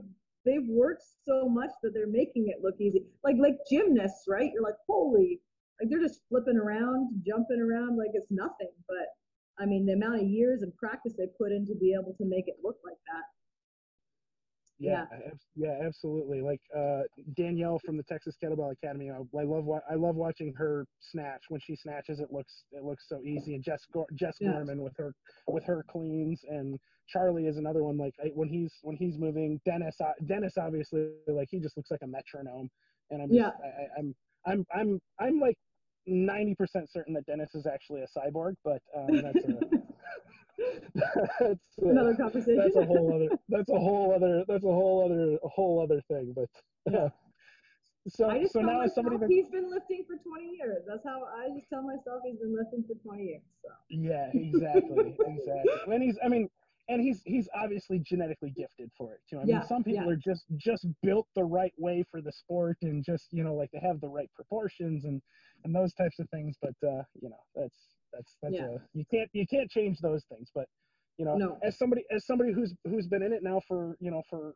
[0.46, 3.06] they've worked so much that they're making it look easy.
[3.24, 4.52] Like like gymnasts, right?
[4.54, 5.42] You're like, holy,
[5.82, 8.72] like they're just flipping around, jumping around like it's nothing.
[8.88, 9.08] But
[9.60, 12.26] I mean, the amount of years and practice they put in to be able to
[12.26, 13.26] make it look like that
[14.80, 16.42] yeah, yeah, yeah, absolutely.
[16.42, 17.02] Like uh,
[17.36, 21.44] Danielle from the Texas Kettlebell Academy, I, I love I love watching her snatch.
[21.50, 23.56] When she snatches, it looks it looks so easy.
[23.56, 24.52] And Jess Jess yeah.
[24.52, 25.14] Gorman with her
[25.48, 27.98] with her cleans, and Charlie is another one.
[27.98, 31.92] Like I, when he's when he's moving, Dennis uh, Dennis obviously like he just looks
[31.92, 32.70] like a metronome.
[33.10, 33.50] And I'm just, yeah.
[33.50, 34.16] I, I'm
[34.46, 35.58] I'm I'm I'm like
[36.10, 36.56] 90%
[36.90, 39.77] certain that Dennis is actually a cyborg, but um, that's a
[40.96, 42.58] that's uh, another conversation.
[42.58, 43.38] That's a whole other.
[43.50, 44.44] That's a whole other.
[44.48, 45.38] That's a whole other.
[45.44, 46.34] A whole other thing.
[46.36, 46.50] But
[46.92, 47.10] yeah.
[48.08, 50.84] so so now somebody that, he's been lifting for 20 years.
[50.88, 53.42] That's how I just tell myself he's been lifting for 20 years.
[53.64, 53.72] So.
[53.90, 55.94] Yeah, exactly, exactly.
[55.94, 56.18] And he's.
[56.24, 56.50] I mean,
[56.90, 59.40] and he's he's obviously genetically gifted for it too.
[59.40, 60.12] I mean, some people yeah.
[60.12, 63.70] are just just built the right way for the sport and just you know like
[63.72, 65.22] they have the right proportions and
[65.64, 66.56] and those types of things.
[66.62, 67.78] But uh, you know that's
[68.14, 68.66] that's that's yeah.
[68.66, 70.50] a you can't you can't change those things.
[70.54, 70.68] But
[71.18, 71.58] you know no.
[71.64, 74.54] as somebody as somebody who's who's been in it now for you know for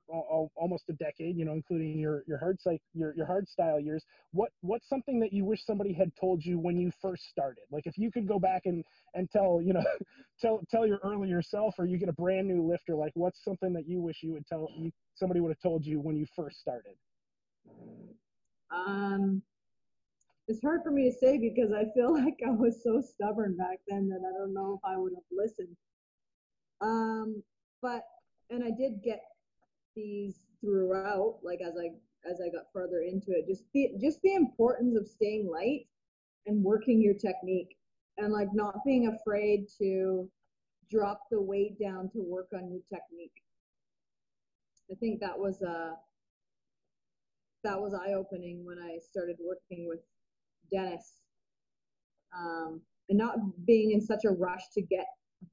[0.56, 4.06] almost a decade you know including your your hard psych your your hard style years
[4.32, 7.88] what what's something that you wish somebody had told you when you first started like
[7.88, 8.84] if you could go back and
[9.16, 9.84] and tell you know
[10.42, 13.74] tell tell your earlier self or you get a brand new lifter like what's something
[13.74, 16.60] that you wish you would tell you somebody would have told you when you first
[16.60, 16.96] started
[18.72, 19.42] um
[20.52, 23.80] it's hard for me to say because I feel like I was so stubborn back
[23.88, 25.76] then that I don't know if I would have listened.
[26.82, 27.42] Um,
[27.82, 28.04] but
[28.50, 29.22] and I did get
[29.96, 31.92] these throughout, like as I
[32.30, 35.88] as I got further into it, just the just the importance of staying light
[36.46, 37.78] and working your technique
[38.18, 40.30] and like not being afraid to
[40.90, 43.32] drop the weight down to work on your technique.
[44.92, 45.92] I think that was uh
[47.64, 50.00] that was eye opening when I started working with
[50.72, 51.14] Dennis.
[52.38, 55.06] Um, and not being in such a rush to get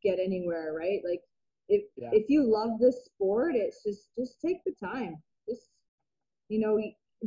[0.03, 1.01] get anywhere, right?
[1.05, 1.21] Like
[1.69, 2.11] if yeah.
[2.12, 5.16] if you love this sport, it's just just take the time.
[5.49, 5.69] Just
[6.49, 6.81] you know,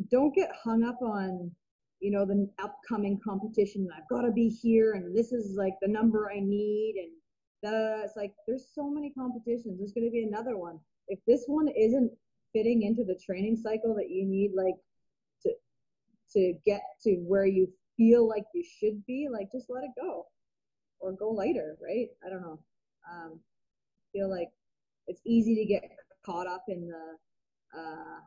[0.09, 1.51] don't get hung up on
[1.99, 3.87] you know the upcoming competition.
[3.95, 7.11] I've got to be here, and this is like the number I need, and
[7.61, 9.77] the it's like there's so many competitions.
[9.77, 10.79] There's going to be another one.
[11.07, 12.11] If this one isn't
[12.53, 14.75] fitting into the training cycle that you need, like
[15.43, 15.51] to
[16.33, 17.67] to get to where you
[18.01, 20.25] feel like you should be, like just let it go
[20.99, 22.07] or go lighter, right?
[22.25, 22.59] I don't know.
[23.11, 23.39] Um,
[24.11, 24.49] feel like
[25.05, 25.83] it's easy to get
[26.25, 28.19] caught up in the uh,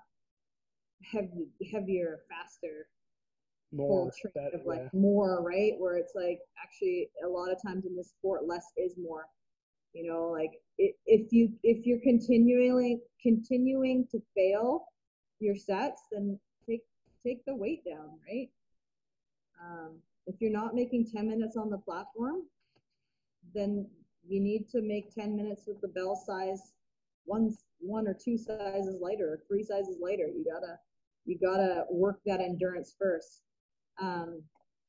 [1.02, 2.86] heavy, heavier, faster
[3.72, 4.88] more that, of like yeah.
[4.92, 5.72] more, right?
[5.78, 9.26] Where it's like actually a lot of times in this sport, less is more.
[9.92, 14.86] You know, like if you if you're continually continuing to fail
[15.40, 16.82] your sets, then take
[17.26, 18.48] take the weight down, right?
[19.64, 22.42] Um, if you're not making 10 minutes on the platform,
[23.54, 23.86] then
[24.26, 26.72] you need to make 10 minutes with the bell size
[27.26, 30.28] one one or two sizes lighter or three sizes lighter.
[30.28, 30.78] You gotta
[31.24, 33.42] you gotta work that endurance first.
[34.00, 34.42] Um,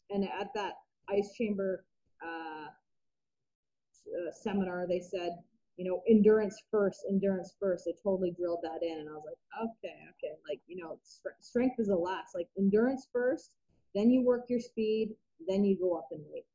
[0.09, 0.73] and at that
[1.09, 1.85] ice chamber
[2.23, 5.31] uh, uh, seminar they said
[5.77, 7.85] you know endurance first endurance first.
[7.85, 10.99] They totally drilled that in and i was like okay okay like you know
[11.41, 13.51] strength is the last like endurance first
[13.95, 15.15] then you work your speed
[15.47, 16.45] then you go up in weight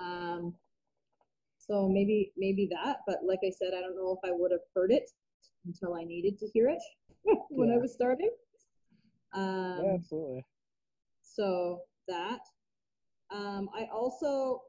[0.00, 0.54] um,
[1.68, 4.62] so maybe maybe that, but like I said, I don't know if I would have
[4.74, 5.10] heard it
[5.66, 6.82] until I needed to hear it
[7.50, 7.74] when yeah.
[7.74, 8.30] I was starting.
[9.34, 10.46] Um, yeah, absolutely.
[11.22, 12.40] So that.
[13.30, 14.62] Um, I also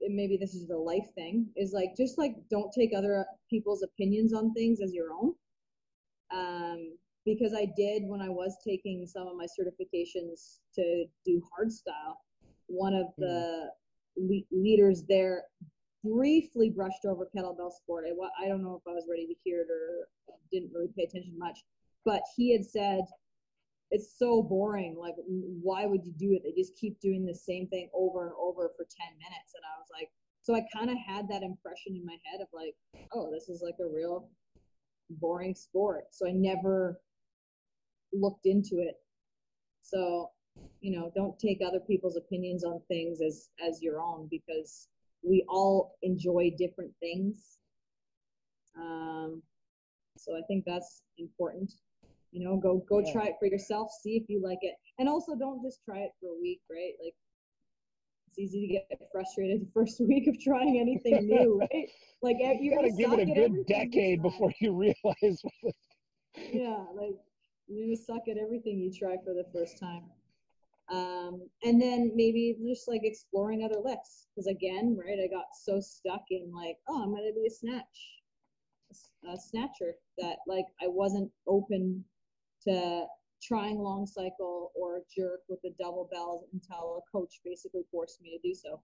[0.00, 4.32] maybe this is the life thing is like just like don't take other people's opinions
[4.32, 5.34] on things as your own.
[6.32, 11.72] Um, because I did when I was taking some of my certifications to do hard
[11.72, 12.20] style.
[12.66, 13.70] One of the
[14.18, 14.28] mm-hmm.
[14.28, 15.44] le- leaders there
[16.04, 18.04] briefly brushed over kettlebell sport.
[18.06, 20.08] I, I don't know if I was ready to hear it or
[20.52, 21.58] didn't really pay attention much,
[22.04, 23.04] but he had said,
[23.90, 24.96] it's so boring.
[24.98, 26.42] Like, why would you do it?
[26.44, 29.54] They just keep doing the same thing over and over for 10 minutes.
[29.54, 30.10] And I was like,
[30.42, 32.74] so I kind of had that impression in my head of like,
[33.14, 34.28] oh, this is like a real
[35.10, 36.06] boring sport.
[36.10, 37.00] So I never
[38.14, 38.96] looked into it.
[39.82, 40.30] So
[40.80, 44.88] you know don't take other people's opinions on things as as your own because
[45.22, 47.58] we all enjoy different things.
[48.78, 49.42] Um
[50.16, 51.72] so i think that's important.
[52.32, 53.12] You know go go yeah.
[53.12, 54.74] try it for yourself see if you like it.
[54.98, 56.92] And also don't just try it for a week right?
[57.02, 57.14] Like
[58.28, 61.88] it's easy to get frustrated the first week of trying anything new right?
[62.22, 64.72] Like you you're gotta give it a good decade before you
[65.04, 65.42] realize
[66.52, 67.16] yeah like
[67.68, 70.04] you suck at everything you try for the first time.
[70.92, 75.80] Um, and then maybe just like exploring other lifts because again right i got so
[75.80, 78.20] stuck in like oh i'm gonna be a snatch
[79.26, 82.04] a snatcher that like i wasn't open
[82.64, 83.06] to
[83.42, 88.30] trying long cycle or jerk with the double bells until a coach basically forced me
[88.30, 88.80] to do so.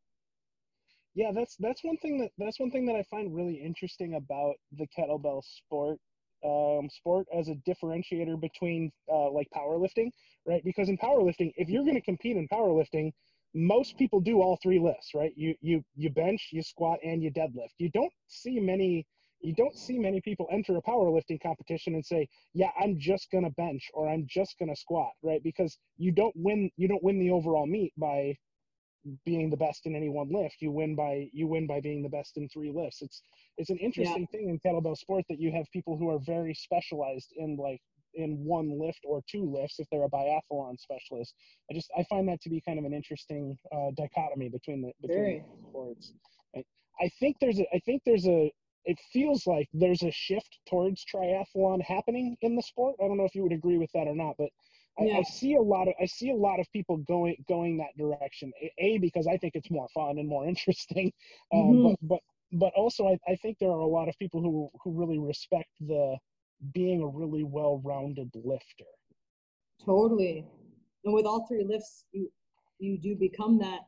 [1.14, 4.54] Yeah that's that's one thing that that's one thing that i find really interesting about
[4.78, 5.98] the kettlebell sport
[6.44, 10.10] um, sport as a differentiator between uh, like powerlifting,
[10.46, 10.62] right?
[10.64, 13.12] Because in powerlifting, if you're going to compete in powerlifting,
[13.54, 15.32] most people do all three lifts, right?
[15.36, 17.74] You you you bench, you squat, and you deadlift.
[17.78, 19.06] You don't see many
[19.40, 23.44] you don't see many people enter a powerlifting competition and say, "Yeah, I'm just going
[23.44, 25.42] to bench or I'm just going to squat," right?
[25.42, 28.36] Because you don't win you don't win the overall meet by
[29.24, 30.56] being the best in any one lift.
[30.60, 33.02] You win by you win by being the best in three lifts.
[33.02, 33.22] It's
[33.56, 34.38] it's an interesting yeah.
[34.38, 37.80] thing in kettlebell sport that you have people who are very specialized in like
[38.14, 41.34] in one lift or two lifts if they're a biathlon specialist.
[41.70, 44.92] I just I find that to be kind of an interesting uh, dichotomy between the
[45.00, 46.12] between the sports.
[46.56, 46.64] I,
[47.00, 48.52] I think there's a I think there's a
[48.84, 52.96] it feels like there's a shift towards triathlon happening in the sport.
[53.02, 54.48] I don't know if you would agree with that or not, but
[55.06, 55.18] yeah.
[55.18, 58.52] I, see a lot of I see a lot of people going going that direction.
[58.78, 61.12] A because I think it's more fun and more interesting,
[61.52, 61.82] um, mm-hmm.
[61.84, 62.20] but but
[62.52, 65.68] but also I, I think there are a lot of people who who really respect
[65.80, 66.16] the
[66.74, 68.84] being a really well-rounded lifter.
[69.84, 70.44] Totally,
[71.04, 72.30] and with all three lifts, you
[72.78, 73.80] you do become that.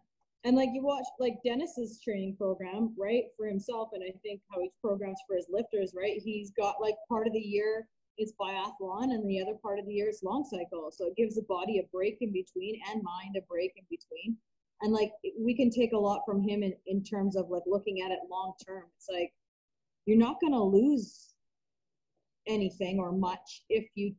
[0.45, 4.61] And like you watch like Dennis's training program, right, for himself, and I think how
[4.61, 6.21] he programs for his lifters, right?
[6.23, 7.87] He's got like part of the year
[8.19, 10.91] is biathlon and the other part of the year is long cycle.
[10.93, 14.37] So it gives the body a break in between and mind a break in between.
[14.81, 18.03] And like we can take a lot from him in, in terms of like looking
[18.03, 18.85] at it long term.
[18.97, 19.33] It's like
[20.07, 21.35] you're not gonna lose
[22.47, 24.15] anything or much if you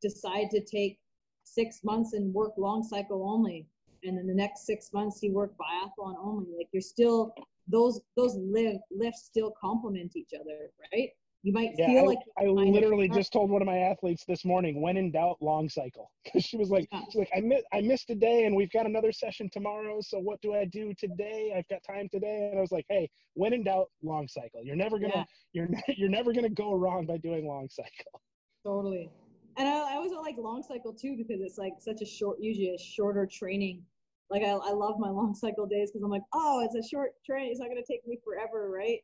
[0.00, 0.98] decide to take
[1.44, 3.66] six months and work long cycle only
[4.04, 7.34] and then the next six months you work biathlon only like you're still
[7.66, 11.10] those those live lifts still complement each other right
[11.42, 14.44] you might yeah, feel I, like I literally just told one of my athletes this
[14.44, 16.10] morning, when in doubt, long cycle.
[16.24, 17.02] Because she was like, yeah.
[17.06, 20.00] she's like, I missed, I missed a day, and we've got another session tomorrow.
[20.00, 21.54] So what do I do today?
[21.56, 24.64] I've got time today, and I was like, hey, when in doubt, long cycle.
[24.64, 25.24] You're never gonna, yeah.
[25.52, 28.20] you're you're never gonna go wrong by doing long cycle.
[28.66, 29.08] Totally.
[29.56, 32.74] And I, I also like long cycle too because it's like such a short, usually
[32.74, 33.82] a shorter training.
[34.28, 37.12] Like I, I love my long cycle days because I'm like, oh, it's a short
[37.24, 37.50] train.
[37.50, 38.98] It's not gonna take me forever, right?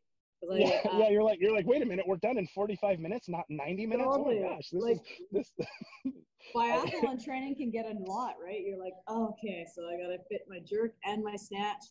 [0.48, 2.98] Like, yeah, uh, yeah, you're like you're like, wait a minute, we're done in 45
[2.98, 4.08] minutes, not 90 minutes.
[4.08, 4.38] Totally.
[4.38, 4.96] Oh my gosh, this like,
[5.32, 5.66] is this.
[6.54, 8.60] biathlon training can get a lot, right?
[8.64, 11.84] You're like, oh, okay, so I gotta fit my jerk and my snatch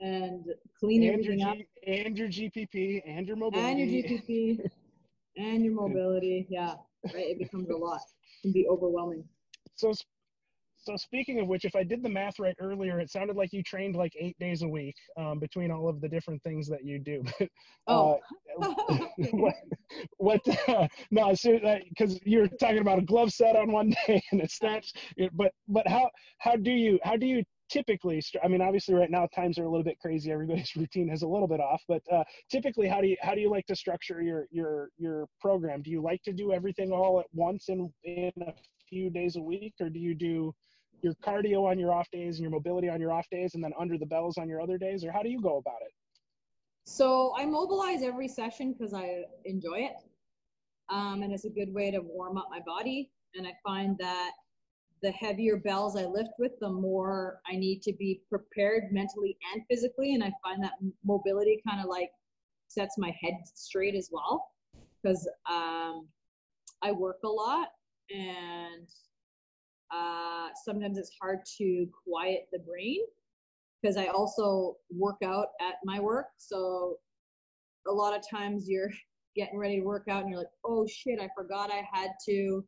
[0.00, 0.44] and
[0.78, 1.56] clean and everything your up.
[1.86, 3.70] and your GPP and your mobility.
[3.70, 4.70] And your GPP
[5.36, 6.46] and your mobility.
[6.50, 6.74] Yeah,
[7.12, 7.26] right.
[7.28, 8.00] It becomes a lot.
[8.00, 9.24] It can be overwhelming.
[9.76, 9.92] So
[10.82, 13.62] so speaking of which, if I did the math right earlier, it sounded like you
[13.62, 16.98] trained like eight days a week um, between all of the different things that you
[16.98, 17.22] do.
[17.86, 18.18] oh.
[18.60, 18.74] Uh,
[19.30, 19.54] what?
[20.16, 21.32] what uh, no,
[21.88, 24.92] because you're talking about a glove set on one day and a snatch.
[25.32, 28.20] But but how how do you how do you typically?
[28.42, 30.30] I mean, obviously, right now times are a little bit crazy.
[30.32, 31.82] Everybody's routine is a little bit off.
[31.88, 35.26] But uh, typically, how do you how do you like to structure your your your
[35.40, 35.82] program?
[35.82, 38.52] Do you like to do everything all at once in in a
[38.88, 40.54] few days a week, or do you do
[41.02, 43.72] your cardio on your off days and your mobility on your off days and then
[43.78, 45.92] under the bells on your other days or how do you go about it?
[46.84, 49.96] So i mobilize every session because i enjoy it
[50.88, 53.10] um, and it's a good way to warm up my body.
[53.34, 54.32] And i find that
[55.02, 59.62] the heavier bells i lift with the more i need to be prepared mentally and
[59.70, 60.14] physically.
[60.14, 60.72] And i find that
[61.04, 62.10] mobility kind of like
[62.68, 64.50] sets my head straight as well.
[65.02, 66.06] Because um,
[66.82, 67.68] i work a lot
[68.10, 68.88] and
[69.92, 73.00] uh, sometimes it's hard to quiet the brain
[73.82, 76.26] because I also work out at my work.
[76.38, 76.96] So
[77.86, 78.90] a lot of times you're
[79.36, 82.64] getting ready to work out and you're like, oh shit, I forgot I had to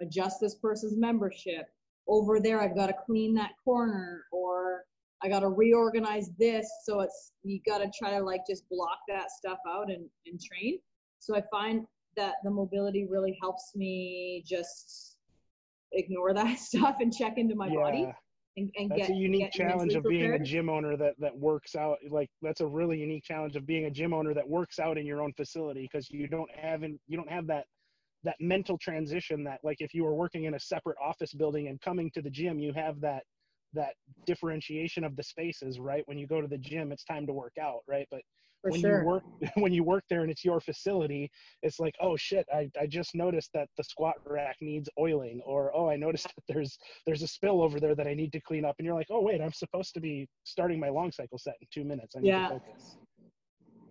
[0.00, 1.66] adjust this person's membership.
[2.06, 4.84] Over there, I've got to clean that corner or
[5.22, 6.68] I got to reorganize this.
[6.84, 10.40] So it's, you got to try to like just block that stuff out and, and
[10.40, 10.78] train.
[11.18, 15.13] So I find that the mobility really helps me just
[15.94, 17.80] ignore that stuff and check into my yeah.
[17.80, 18.12] body
[18.56, 21.74] and, and that's get, a unique challenge of being a gym owner that that works
[21.74, 24.96] out like that's a really unique challenge of being a gym owner that works out
[24.96, 27.64] in your own facility because you don't have in, you don't have that
[28.22, 31.80] that mental transition that like if you were working in a separate office building and
[31.80, 33.22] coming to the gym you have that
[33.72, 36.04] that differentiation of the spaces right?
[36.06, 38.06] When you go to the gym it's time to work out right?
[38.10, 38.20] But
[38.64, 39.00] for when sure.
[39.00, 39.22] you work
[39.56, 41.30] when you work there and it's your facility,
[41.62, 45.70] it's like, oh shit, I, I just noticed that the squat rack needs oiling, or
[45.76, 48.64] oh, I noticed that there's there's a spill over there that I need to clean
[48.64, 51.54] up, and you're like, oh wait, I'm supposed to be starting my long cycle set
[51.60, 52.14] in two minutes.
[52.16, 52.48] I need yeah.
[52.48, 52.96] to focus.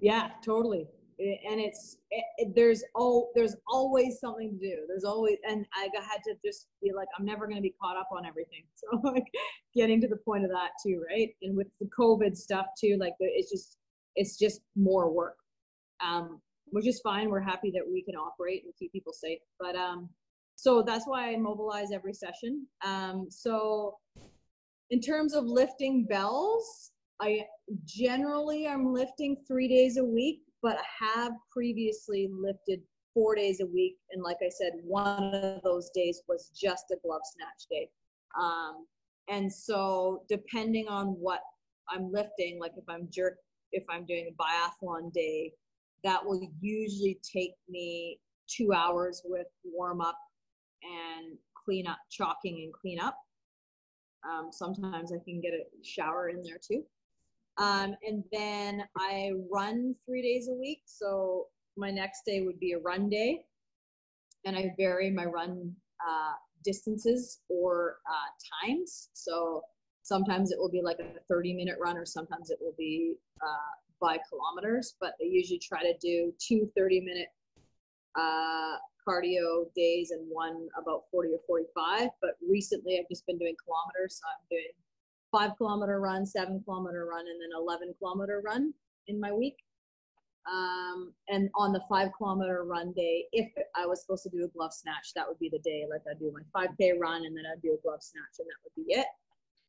[0.02, 0.88] Yeah, totally.
[1.20, 4.78] And it's it, it, there's oh there's always something to do.
[4.88, 7.96] There's always and I had to just be like I'm never going to be caught
[7.96, 8.64] up on everything.
[8.76, 9.24] So like
[9.74, 11.30] getting to the point of that too, right?
[11.44, 13.78] And with the COVID stuff too, like it's just
[14.16, 15.38] it's just more work,
[16.04, 17.30] um, which is fine.
[17.30, 19.40] We're happy that we can operate and keep people safe.
[19.60, 20.10] But um,
[20.56, 22.68] so that's why I mobilize every session.
[22.86, 23.98] Um, so
[24.90, 26.92] in terms of lifting bells,
[27.22, 27.46] I
[27.86, 32.82] generally I'm lifting three days a week, but I have previously lifted
[33.14, 33.98] four days a week.
[34.12, 37.90] And like I said, one of those days was just a glove snatch day.
[38.40, 38.86] Um,
[39.30, 41.42] and so depending on what
[41.90, 43.38] I'm lifting, like if I'm jerk
[43.74, 45.52] if I'm doing a biathlon day,
[46.04, 50.18] that will usually take me two hours with warm up
[50.84, 53.18] and clean up, chalking and clean up.
[54.30, 56.84] Um, sometimes I can get a shower in there too.
[57.58, 60.82] Um, and then I run three days a week.
[60.86, 61.48] So
[61.78, 63.46] my next day would be a run day.
[64.46, 65.74] And I vary my run
[66.08, 69.10] uh, distances or uh, times.
[69.14, 69.62] So
[70.04, 73.74] sometimes it will be like a 30 minute run, or sometimes it will be uh,
[74.00, 74.96] by kilometers.
[75.02, 77.30] But they usually try to do two 30 minute
[78.16, 78.76] uh,
[79.08, 82.10] cardio days and one about 40 or 45.
[82.22, 84.20] But recently I've just been doing kilometers.
[84.20, 84.72] So I'm doing
[85.32, 88.74] five kilometer run, seven kilometer run, and then 11 kilometer run
[89.08, 89.58] in my week.
[90.46, 94.48] Um, and on the five kilometer run day, if I was supposed to do a
[94.50, 95.86] glove snatch, that would be the day.
[95.90, 98.60] Like I'd do my 5K run and then I'd do a glove snatch, and that
[98.64, 99.08] would be it.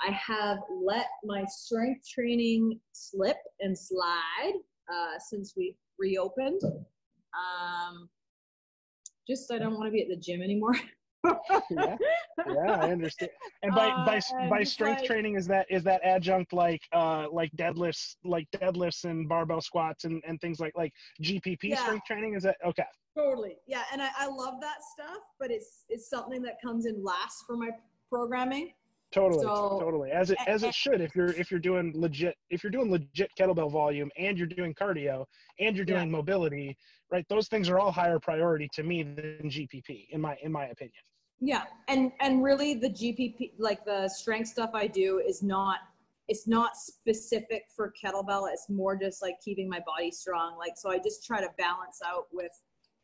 [0.01, 4.55] I have let my strength training slip and slide
[4.92, 6.61] uh, since we reopened.
[6.64, 8.09] Um,
[9.26, 10.74] just I don't want to be at the gym anymore.
[11.70, 11.97] yeah,
[12.47, 13.30] yeah, I understand.
[13.62, 16.82] And by uh, by and by strength like, training is that is that adjunct like
[16.92, 20.92] uh like deadlifts like deadlifts and barbell squats and and things like like
[21.22, 21.82] GPP yeah.
[21.82, 22.84] strength training is that okay?
[23.16, 27.03] Totally, yeah, and I, I love that stuff, but it's it's something that comes in
[27.03, 27.70] last for my
[28.11, 28.72] programming.
[29.15, 30.11] Totally, so, totally.
[30.11, 33.31] As it as it should if you're if you're doing legit if you're doing legit
[33.39, 35.25] kettlebell volume and you're doing cardio
[35.61, 36.17] and you're doing yeah.
[36.17, 36.77] mobility,
[37.12, 37.25] right?
[37.29, 40.95] Those things are all higher priority to me than GPP in my in my opinion.
[41.41, 45.79] Yeah, and and really the GPP like the strength stuff I do is not
[46.27, 48.49] it's not specific for kettlebell.
[48.53, 50.57] It's more just like keeping my body strong.
[50.59, 52.51] Like so, I just try to balance out with,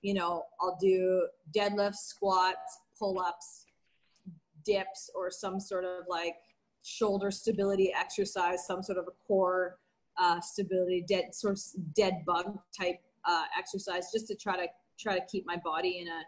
[0.02, 3.59] you know, I'll do deadlifts, squats, pull ups,
[4.64, 6.36] dips or some sort of like
[6.82, 9.78] shoulder stability exercise, some sort of a core
[10.18, 14.66] uh, stability, dead sort of dead bug type uh, exercise, just to try to
[14.98, 16.22] try to keep my body in a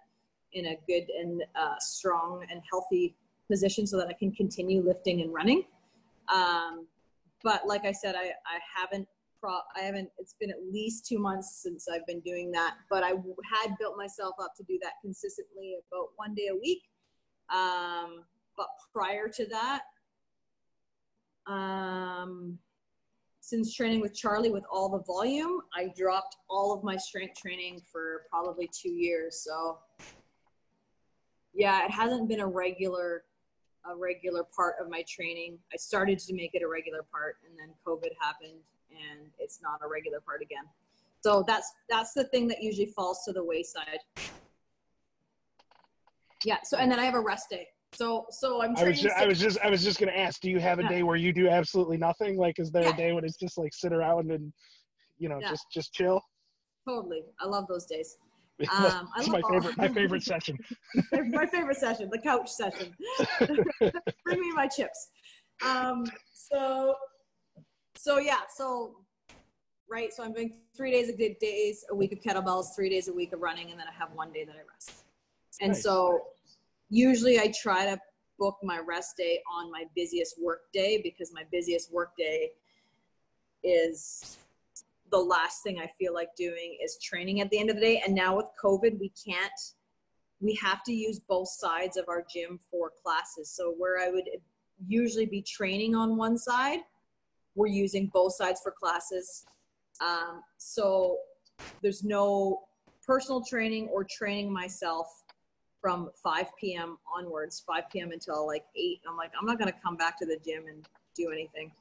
[0.55, 3.15] in a good and uh, strong and healthy
[3.51, 5.65] position so that I can continue lifting and running.
[6.33, 6.87] Um,
[7.43, 9.09] but like I said, I, I haven't
[9.43, 10.09] pro- I haven't.
[10.19, 12.77] It's been at least two months since I've been doing that.
[12.89, 16.83] But I had built myself up to do that consistently, about one day a week.
[17.53, 18.25] Um,
[18.57, 19.83] but prior to that,
[21.47, 22.59] um,
[23.41, 27.83] since training with Charlie with all the volume, I dropped all of my strength training
[27.91, 29.45] for probably two years.
[29.45, 29.79] So
[31.53, 33.25] yeah, it hasn't been a regular
[33.85, 35.59] a regular part of my training.
[35.73, 38.61] I started to make it a regular part and then COVID happened
[38.93, 40.65] and it's not a regular part again.
[41.21, 43.99] So that's that's the thing that usually falls to the wayside.
[46.45, 46.59] Yeah.
[46.65, 47.67] So and then I have a rest day.
[47.95, 48.77] So so I'm.
[48.77, 50.41] I was just, I was just I was just gonna ask.
[50.41, 50.89] Do you have a yeah.
[50.89, 52.37] day where you do absolutely nothing?
[52.37, 52.95] Like, is there yeah.
[52.95, 54.53] a day when it's just like sit around and,
[55.19, 55.51] you know, yeah.
[55.51, 56.23] just just chill?
[56.89, 57.23] Totally.
[57.41, 58.17] I love those days.
[58.71, 60.57] Um, I my favorite my favorite session.
[61.13, 62.95] my favorite session, the couch session.
[64.25, 65.09] Bring me my chips.
[65.67, 66.95] Um, so
[67.97, 68.97] so yeah, so
[69.91, 70.13] right.
[70.13, 73.33] So I'm doing three days a days a week of kettlebells, three days a week
[73.33, 75.05] of running, and then I have one day that I rest.
[75.61, 75.83] And nice.
[75.83, 76.21] so
[76.91, 77.99] usually I try to
[78.39, 82.51] book my rest day on my busiest work day because my busiest work day
[83.63, 84.39] is
[85.11, 88.03] the last thing I feel like doing is training at the end of the day.
[88.05, 89.53] And now with COVID, we can't,
[90.41, 93.51] we have to use both sides of our gym for classes.
[93.51, 94.29] So where I would
[94.89, 96.81] usually be training on one side,
[97.55, 99.45] we're using both sides for classes.
[100.01, 101.19] Um, so
[101.83, 102.63] there's no
[103.07, 105.22] personal training or training myself
[105.83, 106.97] from 5 p.m.
[107.15, 108.13] onwards, 5 p.m.
[108.13, 109.01] until like 8.
[109.07, 111.73] I'm like, I'm not going to come back to the gym and do anything.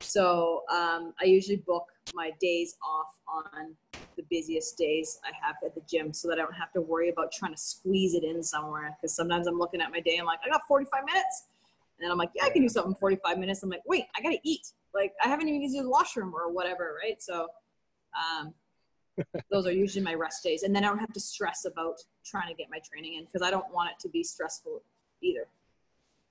[0.00, 3.74] So um, I usually book my days off on
[4.16, 7.08] the busiest days I have at the gym so that I don't have to worry
[7.08, 8.96] about trying to squeeze it in somewhere.
[9.00, 11.46] Because sometimes I'm looking at my day, I'm like, I got 45 minutes.
[11.98, 13.62] And then I'm like, yeah, I can do something 45 minutes.
[13.62, 14.68] I'm like, wait, I got to eat.
[14.94, 17.20] Like, I haven't even used the washroom or whatever, right?
[17.22, 17.48] So
[18.16, 18.54] um,
[19.50, 20.62] those are usually my rest days.
[20.62, 23.42] And then I don't have to stress about trying to get my training in because
[23.42, 24.82] I don't want it to be stressful
[25.22, 25.46] either.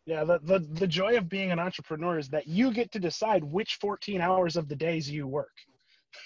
[0.06, 3.44] Yeah, the, the the joy of being an entrepreneur is that you get to decide
[3.44, 5.56] which 14 hours of the days you work.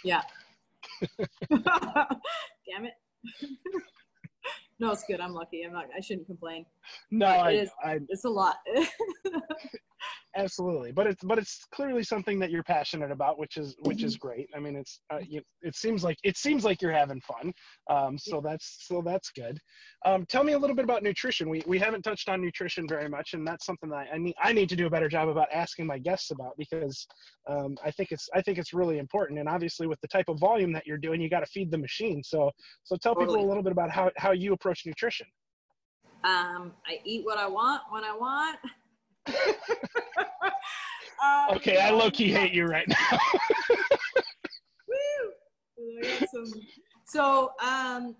[0.03, 0.21] Yeah.
[1.49, 2.93] Damn it.
[4.79, 5.19] no, it's good.
[5.21, 5.63] I'm lucky.
[5.63, 5.85] I'm not.
[5.95, 6.65] I shouldn't complain.
[7.11, 8.57] No, I, it is, I, it's a lot.
[10.35, 14.17] absolutely but it's but it's clearly something that you're passionate about which is which is
[14.17, 17.53] great i mean it's uh, you, it seems like it seems like you're having fun
[17.89, 19.57] um, so that's so that's good
[20.05, 23.07] um, tell me a little bit about nutrition we we haven't touched on nutrition very
[23.07, 25.47] much and that's something that i need i need to do a better job about
[25.53, 27.07] asking my guests about because
[27.47, 30.37] um, i think it's i think it's really important and obviously with the type of
[30.39, 32.51] volume that you're doing you got to feed the machine so
[32.83, 33.37] so tell totally.
[33.37, 35.27] people a little bit about how how you approach nutrition
[36.23, 38.57] um, i eat what i want when i want
[41.23, 43.19] um, okay, I low key hate you right now.
[44.87, 46.45] Woo!
[47.05, 48.15] So, um,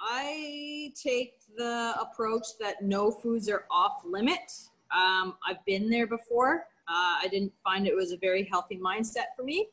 [0.00, 4.52] I take the approach that no foods are off limit.
[4.96, 6.66] Um, I've been there before.
[6.88, 9.68] Uh, I didn't find it was a very healthy mindset for me.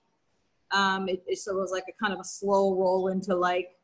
[0.72, 3.78] Um, it, it, so it was like a kind of a slow roll into like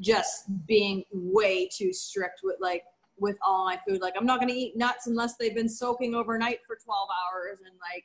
[0.00, 2.82] just being way too strict with like
[3.18, 4.00] with all my food.
[4.00, 7.76] Like I'm not gonna eat nuts unless they've been soaking overnight for 12 hours and
[7.80, 8.04] like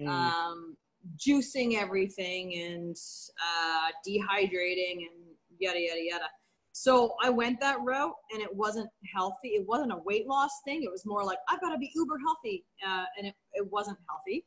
[0.00, 0.08] mm.
[0.08, 0.76] um,
[1.16, 2.96] juicing everything and
[3.40, 6.26] uh, dehydrating and yada yada yada.
[6.72, 9.48] So I went that route and it wasn't healthy.
[9.50, 10.82] It wasn't a weight loss thing.
[10.82, 13.98] It was more like I've got to be uber healthy, uh, and it, it wasn't
[14.08, 14.46] healthy.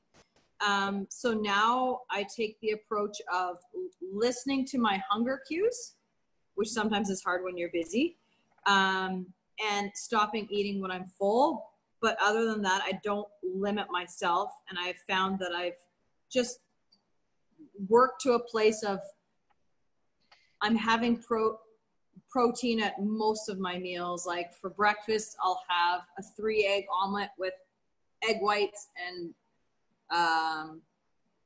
[0.65, 3.57] Um, so now I take the approach of
[4.01, 5.95] listening to my hunger cues,
[6.55, 8.17] which sometimes is hard when you're busy.
[8.65, 9.27] Um,
[9.65, 11.69] and stopping eating when I'm full.
[12.01, 14.51] But other than that, I don't limit myself.
[14.69, 15.77] And I've found that I've
[16.29, 16.59] just
[17.87, 18.99] worked to a place of
[20.61, 21.59] I'm having pro-
[22.29, 24.25] protein at most of my meals.
[24.25, 27.53] Like for breakfast, I'll have a three egg omelet with
[28.27, 29.33] egg whites and
[30.11, 30.81] um,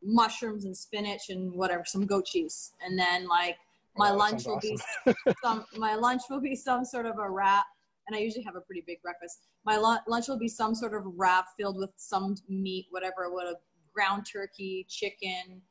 [0.04, 2.74] mushrooms and spinach and whatever, some goat cheese.
[2.84, 3.58] And then like
[4.00, 5.16] my lunch will awesome.
[5.26, 7.66] be some my lunch will be some sort of a wrap
[8.10, 9.48] and I usually have a pretty big breakfast.
[9.66, 13.54] My lunch will be some sort of wrap filled with some meat, whatever, what a
[13.94, 15.62] ground turkey, chicken.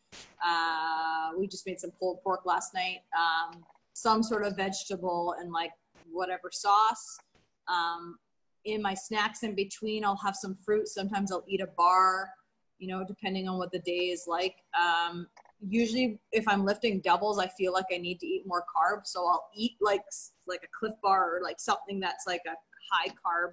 [0.44, 2.98] Uh, we just made some pulled pork last night.
[3.16, 5.72] Um, some sort of vegetable and like
[6.12, 7.18] whatever sauce.
[7.66, 8.16] Um,
[8.64, 10.86] in my snacks in between, I'll have some fruit.
[10.86, 12.30] Sometimes I'll eat a bar,
[12.78, 14.54] you know, depending on what the day is like.
[14.78, 15.26] Um,
[15.66, 19.06] usually if I'm lifting doubles, I feel like I need to eat more carbs.
[19.06, 20.02] So I'll eat like
[20.46, 22.54] like a Clif Bar or like something that's like a
[22.92, 23.52] high carb.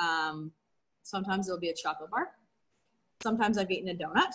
[0.00, 0.52] Um,
[1.02, 2.28] sometimes it'll be a chocolate bar.
[3.22, 4.32] Sometimes I've eaten a donut.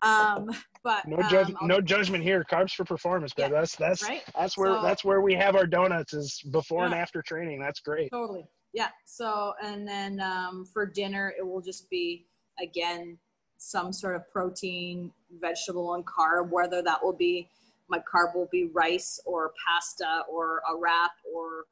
[0.00, 0.50] Um,
[0.84, 2.44] but no, um, no judgment here.
[2.50, 4.22] Carbs for performance, but yeah, that's that's right?
[4.36, 7.60] that's where so, that's where we have our donuts is before yeah, and after training.
[7.60, 8.10] That's great.
[8.10, 8.46] Totally.
[8.72, 8.88] Yeah.
[9.06, 12.26] So and then um, for dinner, it will just be
[12.62, 13.18] again
[13.58, 17.48] some sort of protein, vegetable, and carb, whether that will be
[17.88, 21.64] my carb will be rice or pasta or a wrap or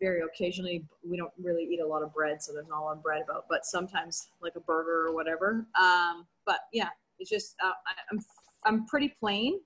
[0.00, 2.96] very occasionally we don't really eat a lot of bread so there's not a lot
[2.96, 5.66] of bread about but sometimes like a burger or whatever.
[5.80, 7.72] Um, but yeah it's just uh,
[8.10, 8.20] I'm,
[8.64, 9.60] I'm pretty plain.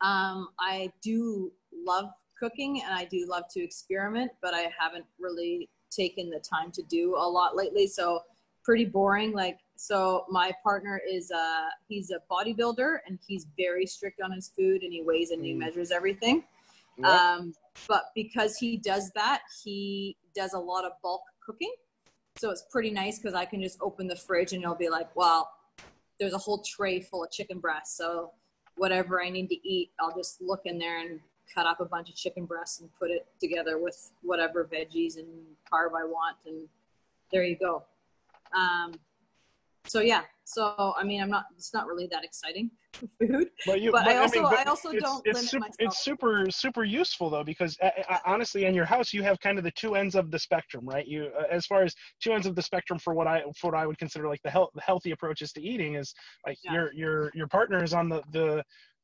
[0.00, 5.68] Um, i do love cooking and i do love to experiment but i haven't really
[5.90, 8.20] taken the time to do a lot lately so
[8.68, 9.32] pretty boring.
[9.32, 14.52] Like, so my partner is uh he's a bodybuilder and he's very strict on his
[14.54, 15.58] food and he weighs and he mm.
[15.60, 16.44] measures everything.
[16.98, 17.06] Yep.
[17.06, 17.54] Um,
[17.88, 21.72] but because he does that, he does a lot of bulk cooking.
[22.36, 25.16] So it's pretty nice because I can just open the fridge and it'll be like,
[25.16, 25.50] well,
[26.20, 27.96] there's a whole tray full of chicken breasts.
[27.96, 28.32] So
[28.76, 31.20] whatever I need to eat, I'll just look in there and
[31.54, 35.26] cut up a bunch of chicken breasts and put it together with whatever veggies and
[35.72, 36.36] carb I want.
[36.44, 36.68] And
[37.32, 37.84] there you go.
[38.56, 38.94] Um,
[39.86, 41.44] so yeah, so I mean, I'm not.
[41.56, 44.62] It's not really that exciting food, but, you, but, but I also I, mean, I
[44.64, 45.76] also it's, don't it's limit super, myself.
[45.78, 49.58] It's super super useful though because uh, uh, honestly, in your house you have kind
[49.58, 51.06] of the two ends of the spectrum, right?
[51.06, 53.80] You uh, as far as two ends of the spectrum for what I for what
[53.80, 56.14] I would consider like the health the healthy approaches to eating is
[56.46, 56.72] like yeah.
[56.72, 58.62] your your your partner is on the the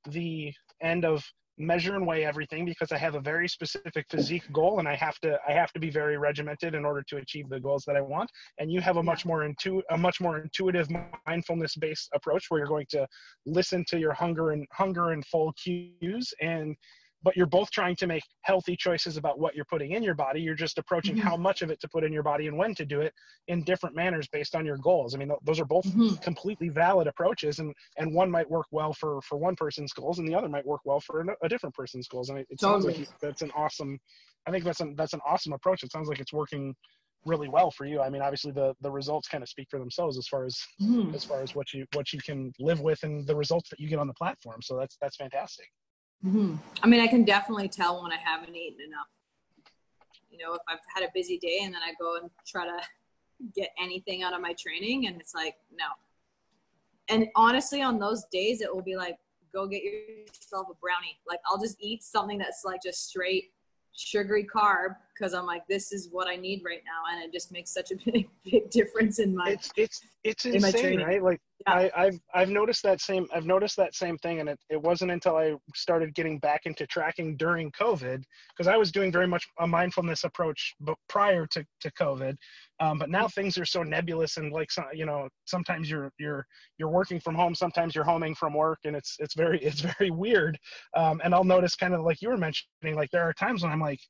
[0.09, 1.24] the end of
[1.59, 5.18] measure and weigh everything because I have a very specific physique goal and I have
[5.20, 8.00] to I have to be very regimented in order to achieve the goals that I
[8.00, 8.30] want.
[8.59, 10.88] And you have a much more intu a much more intuitive
[11.26, 13.07] mindfulness based approach where you're going to
[13.46, 16.76] listen to your hunger and hunger and full cues and
[17.25, 20.41] but you're both trying to make healthy choices about what you're putting in your body.
[20.41, 21.27] You're just approaching mm-hmm.
[21.27, 23.12] how much of it to put in your body and when to do it
[23.49, 25.14] in different manners based on your goals.
[25.14, 26.16] I mean, th- those are both mm-hmm.
[26.16, 30.29] completely valid approaches, and and one might work well for for one person's goals, and
[30.29, 32.29] the other might work well for a, a different person's goals.
[32.29, 32.95] And it, it totally.
[32.95, 33.99] sounds like that's an awesome.
[34.47, 35.83] I think that's an that's an awesome approach.
[35.83, 36.75] It sounds like it's working
[37.25, 38.03] really well for you.
[38.03, 41.14] I mean, obviously the the results kind of speak for themselves as far as mm.
[41.14, 43.89] as far as what you what you can live with and the results that you
[43.89, 44.61] get on the platform.
[44.62, 45.68] So that's that's fantastic.
[46.24, 46.56] Mm-hmm.
[46.82, 49.08] I mean, I can definitely tell when I haven't eaten enough.
[50.30, 52.78] You know, if I've had a busy day and then I go and try to
[53.54, 55.86] get anything out of my training and it's like no
[57.08, 59.18] and honestly on those days it will be like
[59.52, 63.52] go get yourself a brownie like i'll just eat something that's like just straight
[63.92, 67.52] sugary carb because i'm like this is what i need right now and it just
[67.52, 71.40] makes such a big big difference in my it's it's it's insane in right like
[71.66, 71.74] yeah.
[71.74, 75.12] I, I've I've noticed that same I've noticed that same thing, and it, it wasn't
[75.12, 79.46] until I started getting back into tracking during COVID because I was doing very much
[79.60, 82.36] a mindfulness approach, but prior to, to COVID.
[82.80, 86.44] Um, but now things are so nebulous and like you know sometimes you're you're
[86.78, 90.10] you're working from home, sometimes you're homing from work, and it's it's very it's very
[90.10, 90.58] weird.
[90.96, 93.72] Um, and I'll notice kind of like you were mentioning, like there are times when
[93.72, 94.00] I'm like,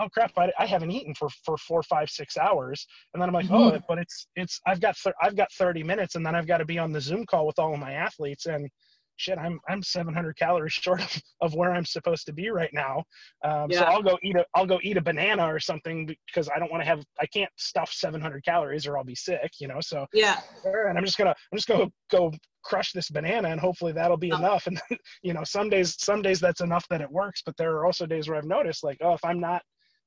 [0.00, 3.34] oh crap I, I haven't eaten for for four five six hours and then i'm
[3.34, 3.76] like mm-hmm.
[3.76, 6.58] oh but it's it's i've got th- i've got 30 minutes and then i've got
[6.58, 8.68] to be on the zoom call with all of my athletes and
[9.16, 13.02] shit i'm i'm 700 calories short of, of where i'm supposed to be right now
[13.44, 13.80] um, yeah.
[13.80, 16.70] so i'll go eat a i'll go eat a banana or something because i don't
[16.70, 20.06] want to have i can't stuff 700 calories or i'll be sick you know so
[20.12, 22.32] yeah and i'm just gonna i'm just gonna go
[22.64, 24.38] crush this banana and hopefully that'll be oh.
[24.38, 24.80] enough and
[25.22, 28.06] you know some days some days that's enough that it works but there are also
[28.06, 29.62] days where i've noticed like oh if i'm not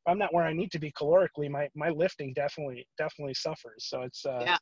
[0.07, 3.87] I'm not where I need to be calorically, my my lifting definitely definitely suffers.
[3.89, 4.57] So it's uh, yeah,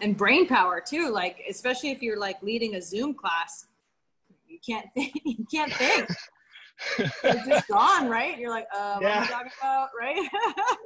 [0.00, 1.10] and brain power too.
[1.10, 3.66] Like especially if you're like leading a Zoom class,
[4.46, 5.12] you can't think.
[5.24, 6.08] You can't think.
[6.98, 8.38] It's just gone, right?
[8.38, 9.20] You're like, uh, yeah.
[9.20, 10.28] what are you talking about, right?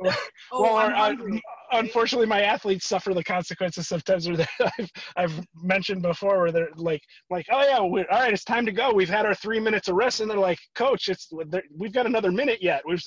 [0.52, 4.28] oh, well, I'm hungry, unfortunately, my athletes suffer the consequences sometimes.
[4.28, 4.46] Where
[4.78, 8.72] I've, I've mentioned before, where they're like, like, oh yeah, all right, it's time to
[8.72, 8.92] go.
[8.92, 11.30] We've had our three minutes of rest, and they're like, coach, it's
[11.76, 12.82] we've got another minute yet.
[12.86, 13.02] We've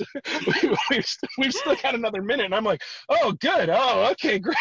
[0.48, 1.06] we've, we've,
[1.38, 4.58] we've still got another minute, and I'm like, oh, good, oh, okay, great.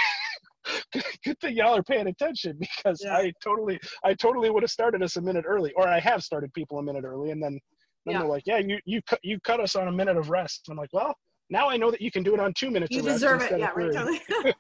[1.24, 3.16] good thing y'all are paying attention because yeah.
[3.16, 6.52] I totally, I totally would have started us a minute early, or I have started
[6.54, 7.58] people a minute early, and then
[8.04, 8.18] then yeah.
[8.20, 10.62] they're like, yeah, you you cut you cut us on a minute of rest.
[10.66, 11.14] And I'm like, well,
[11.50, 12.96] now I know that you can do it on two minutes.
[12.96, 13.22] Of rest.
[13.22, 13.58] You deserve it.
[13.58, 13.92] Yeah, right.
[13.92, 14.20] Totally.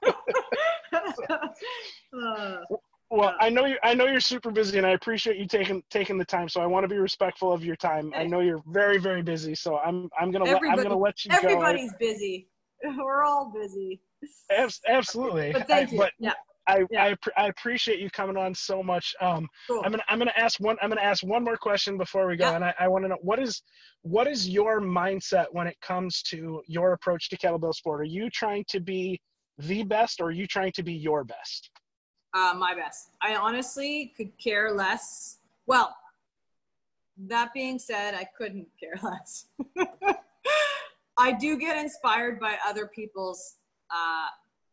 [2.22, 2.56] uh,
[3.10, 3.76] well, I know you.
[3.82, 6.48] I know you're super busy, and I appreciate you taking taking the time.
[6.48, 8.12] So I want to be respectful of your time.
[8.16, 11.30] I know you're very very busy, so I'm I'm gonna let, I'm gonna let you
[11.30, 11.62] everybody's go.
[11.62, 12.48] Everybody's busy.
[12.96, 14.00] We're all busy.
[14.88, 15.52] Absolutely.
[15.52, 15.98] But thank I, you.
[15.98, 16.32] But, yeah.
[16.66, 17.04] I, yeah.
[17.36, 19.14] I, I, appreciate you coming on so much.
[19.20, 19.82] Um, cool.
[19.84, 22.50] I'm gonna I'm gonna ask one I'm gonna ask one more question before we go,
[22.50, 22.56] yeah.
[22.56, 23.62] and I, I want to know what is
[24.02, 28.00] what is your mindset when it comes to your approach to kettlebell sport?
[28.00, 29.20] Are you trying to be
[29.58, 31.70] the best, or are you trying to be your best?
[32.34, 33.10] Uh, my best.
[33.20, 35.38] I honestly could care less.
[35.66, 35.94] Well,
[37.28, 39.46] that being said, I couldn't care less.
[41.18, 43.56] I do get inspired by other people's
[43.90, 44.26] uh,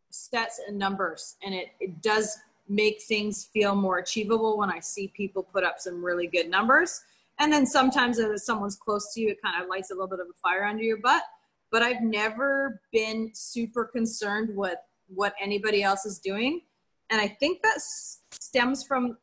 [0.09, 2.37] sets and numbers and it, it does
[2.69, 7.01] make things feel more achievable when I see people put up some really good numbers.
[7.39, 10.19] And then sometimes if someone's close to you, it kind of lights a little bit
[10.19, 11.23] of a fire under your butt.
[11.71, 16.61] But I've never been super concerned with what anybody else is doing.
[17.09, 19.17] And I think that stems from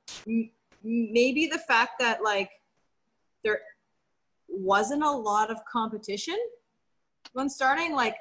[0.82, 2.50] maybe the fact that like
[3.44, 3.60] there
[4.48, 6.38] wasn't a lot of competition
[7.32, 7.94] when starting.
[7.94, 8.16] Like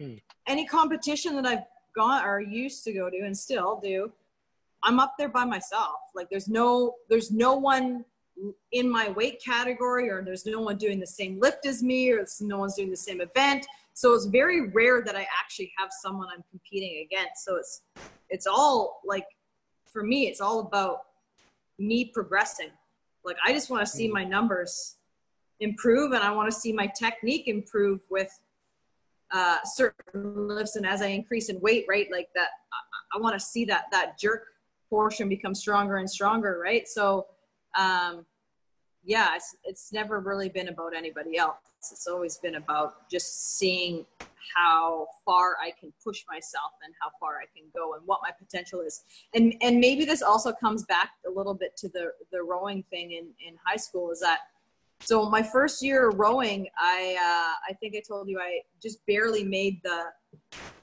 [0.00, 0.14] hmm.
[0.48, 1.64] any competition that I've
[1.96, 4.12] gone or used to go to and still do
[4.86, 5.96] i'm up there by myself.
[6.14, 8.04] Like there's no there's no one
[8.72, 12.24] in my weight category or there's no one doing the same lift as me or
[12.42, 13.66] no one's doing the same event.
[13.94, 17.44] So it's very rare that i actually have someone i'm competing against.
[17.44, 17.82] So it's
[18.30, 19.26] it's all like
[19.92, 20.98] for me it's all about
[21.78, 22.70] me progressing.
[23.24, 24.12] Like i just want to see mm.
[24.12, 24.96] my numbers
[25.58, 28.30] improve and i want to see my technique improve with
[29.32, 33.34] uh, certain lifts and as I increase in weight, right, like that, I, I want
[33.34, 34.44] to see that that jerk
[34.88, 36.86] portion become stronger and stronger, right?
[36.86, 37.26] So,
[37.76, 38.24] um,
[39.04, 41.58] yeah, it's, it's never really been about anybody else.
[41.78, 44.04] It's always been about just seeing
[44.54, 48.30] how far I can push myself and how far I can go and what my
[48.36, 49.04] potential is.
[49.34, 53.12] And and maybe this also comes back a little bit to the the rowing thing
[53.12, 54.40] in in high school is that
[55.00, 59.44] so my first year rowing, I uh, I think I told you I just barely
[59.44, 60.04] made the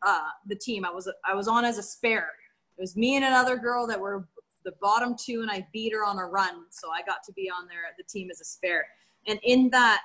[0.01, 0.85] uh, the team.
[0.85, 2.31] I was I was on as a spare.
[2.77, 4.27] It was me and another girl that were
[4.63, 6.65] the bottom two, and I beat her on a run.
[6.69, 8.85] So I got to be on there the team as a spare.
[9.27, 10.01] And in that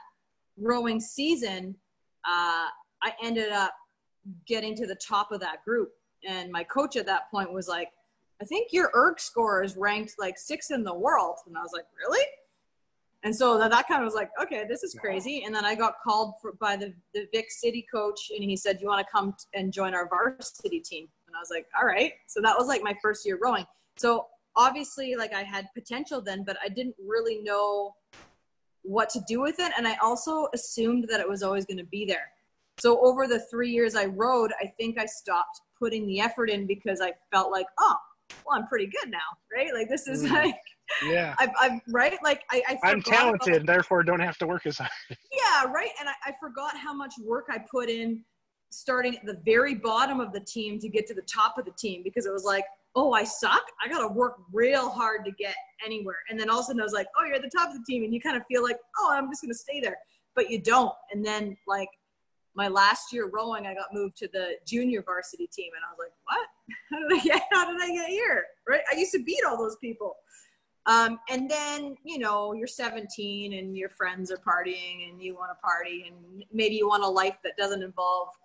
[0.57, 1.75] rowing season,
[2.27, 2.69] uh,
[3.03, 3.73] I ended up
[4.47, 5.91] getting to the top of that group.
[6.27, 7.91] And my coach at that point was like,
[8.41, 11.73] "I think your ERG score is ranked like sixth in the world." And I was
[11.73, 12.25] like, "Really?"
[13.29, 15.43] And so that, that kind of was like, okay, this is crazy.
[15.45, 18.79] And then I got called for, by the, the Vic City coach and he said,
[18.81, 21.09] you want to come and join our varsity team?
[21.27, 22.13] And I was like, all right.
[22.27, 23.67] So that was like my first year rowing.
[23.99, 27.97] So obviously like I had potential then, but I didn't really know
[28.81, 29.73] what to do with it.
[29.77, 32.31] And I also assumed that it was always going to be there.
[32.79, 36.67] So over the three years I rowed, I think I stopped putting the effort in
[36.67, 37.97] because I felt like, oh,
[38.47, 39.19] well, I'm pretty good now,
[39.55, 39.75] right?
[39.75, 40.31] Like this is mm.
[40.33, 40.57] like,
[41.05, 42.19] yeah, I've, I've right.
[42.23, 44.91] Like I, I am talented, about, therefore don't have to work as hard.
[45.33, 45.91] Yeah, right.
[46.01, 48.23] And I, I forgot how much work I put in
[48.71, 51.73] starting at the very bottom of the team to get to the top of the
[51.79, 52.65] team because it was like,
[52.95, 53.63] oh, I suck.
[53.83, 56.19] I got to work real hard to get anywhere.
[56.29, 57.75] And then all of a sudden I was like, oh, you're at the top of
[57.75, 58.05] the team.
[58.05, 59.97] And you kind of feel like, oh, I'm just going to stay there.
[60.35, 60.93] But you don't.
[61.13, 61.89] And then, like,
[62.55, 65.71] my last year rowing, I got moved to the junior varsity team.
[65.75, 66.49] And I was like, what?
[66.91, 68.45] How did I get, how did I get here?
[68.69, 68.83] Right?
[68.93, 70.17] I used to beat all those people.
[70.87, 75.51] Um, and then, you know, you're 17 and your friends are partying and you want
[75.51, 78.29] to party and maybe you want a life that doesn't involve–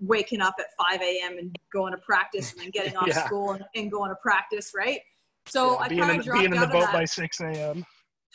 [0.00, 1.38] waking up at 5 a.m.
[1.38, 3.26] and going to practice and then getting off yeah.
[3.26, 5.00] school and, and, going to practice, right?
[5.46, 7.84] So yeah, I kind of dropped being in the boat by 6 a.m.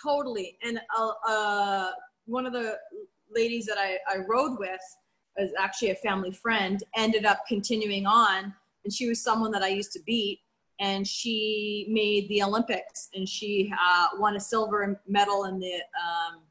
[0.01, 0.57] Totally.
[0.63, 1.91] And uh, uh,
[2.26, 2.78] one of the
[3.34, 4.82] ladies that I, I rode with
[5.38, 8.53] is actually a family friend, ended up continuing on.
[8.84, 10.39] And she was someone that I used to beat.
[10.80, 16.41] And she made the Olympics and she uh, won a silver medal in the, um,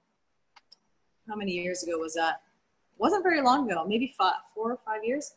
[1.29, 2.41] how many years ago was that?
[2.99, 5.35] wasn't very long ago, maybe five, four or five years,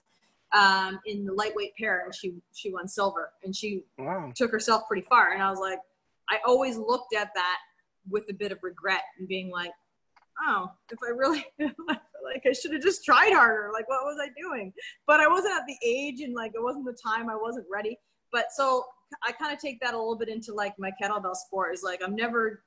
[0.57, 4.31] um, in the lightweight pair, and she she won silver, and she wow.
[4.35, 5.33] took herself pretty far.
[5.33, 5.79] And I was like,
[6.29, 7.57] I always looked at that
[8.09, 9.71] with a bit of regret and being like,
[10.47, 13.71] oh, if I really like, I should have just tried harder.
[13.73, 14.71] Like, what was I doing?
[15.05, 17.29] But I wasn't at the age, and like, it wasn't the time.
[17.29, 17.97] I wasn't ready.
[18.31, 18.85] But so
[19.23, 21.73] I kind of take that a little bit into like my kettlebell sport.
[21.73, 22.63] Is like, I'm never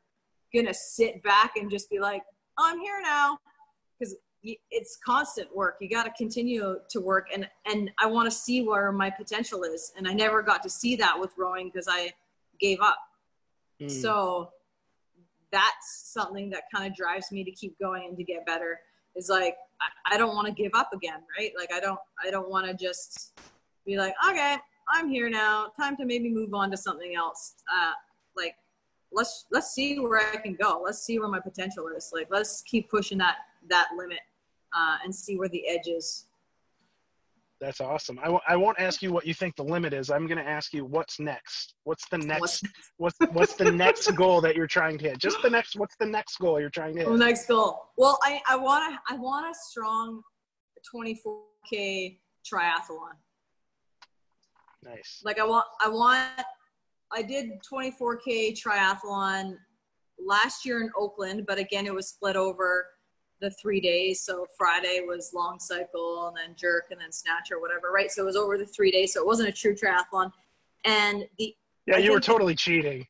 [0.55, 2.23] gonna sit back and just be like,
[2.59, 3.39] oh, I'm here now,
[3.99, 8.35] because it's constant work you got to continue to work and and i want to
[8.35, 11.87] see where my potential is and i never got to see that with rowing because
[11.89, 12.11] i
[12.59, 12.97] gave up
[13.81, 13.91] mm.
[13.91, 14.51] so
[15.53, 18.79] that's something that kind of drives me to keep going and to get better
[19.15, 22.31] is like i, I don't want to give up again right like i don't i
[22.31, 23.39] don't want to just
[23.85, 24.57] be like okay
[24.93, 27.93] i'm here now time to maybe move on to something else uh,
[28.37, 28.55] like
[29.13, 32.63] let's let's see where i can go let's see where my potential is like let's
[32.63, 33.37] keep pushing that
[33.69, 34.21] that limit
[34.75, 36.27] uh, and see where the edge is.
[37.61, 38.19] That's awesome.
[38.21, 40.11] I w- I won't ask you what you think the limit is.
[40.11, 41.75] I'm going to ask you what's next.
[41.85, 42.65] What's the next?
[42.97, 45.19] What's what's the next goal that you're trying to hit?
[45.19, 45.77] Just the next.
[45.77, 47.09] What's the next goal you're trying to hit?
[47.11, 47.91] The next goal.
[47.99, 50.23] Well, I I want to I want a strong
[50.95, 52.17] 24k
[52.51, 53.13] triathlon.
[54.85, 55.23] Nice.
[55.25, 56.29] Like I want I want
[57.13, 59.57] I did 24k triathlon
[60.25, 62.87] last year in Oakland, but again it was split over
[63.41, 64.23] the three days.
[64.23, 68.11] So Friday was long cycle and then jerk and then snatch or whatever, right?
[68.11, 69.15] So it was over the three days.
[69.15, 70.31] So it wasn't a true triathlon.
[70.85, 71.55] And the
[71.87, 73.07] yeah, I you were totally cheating.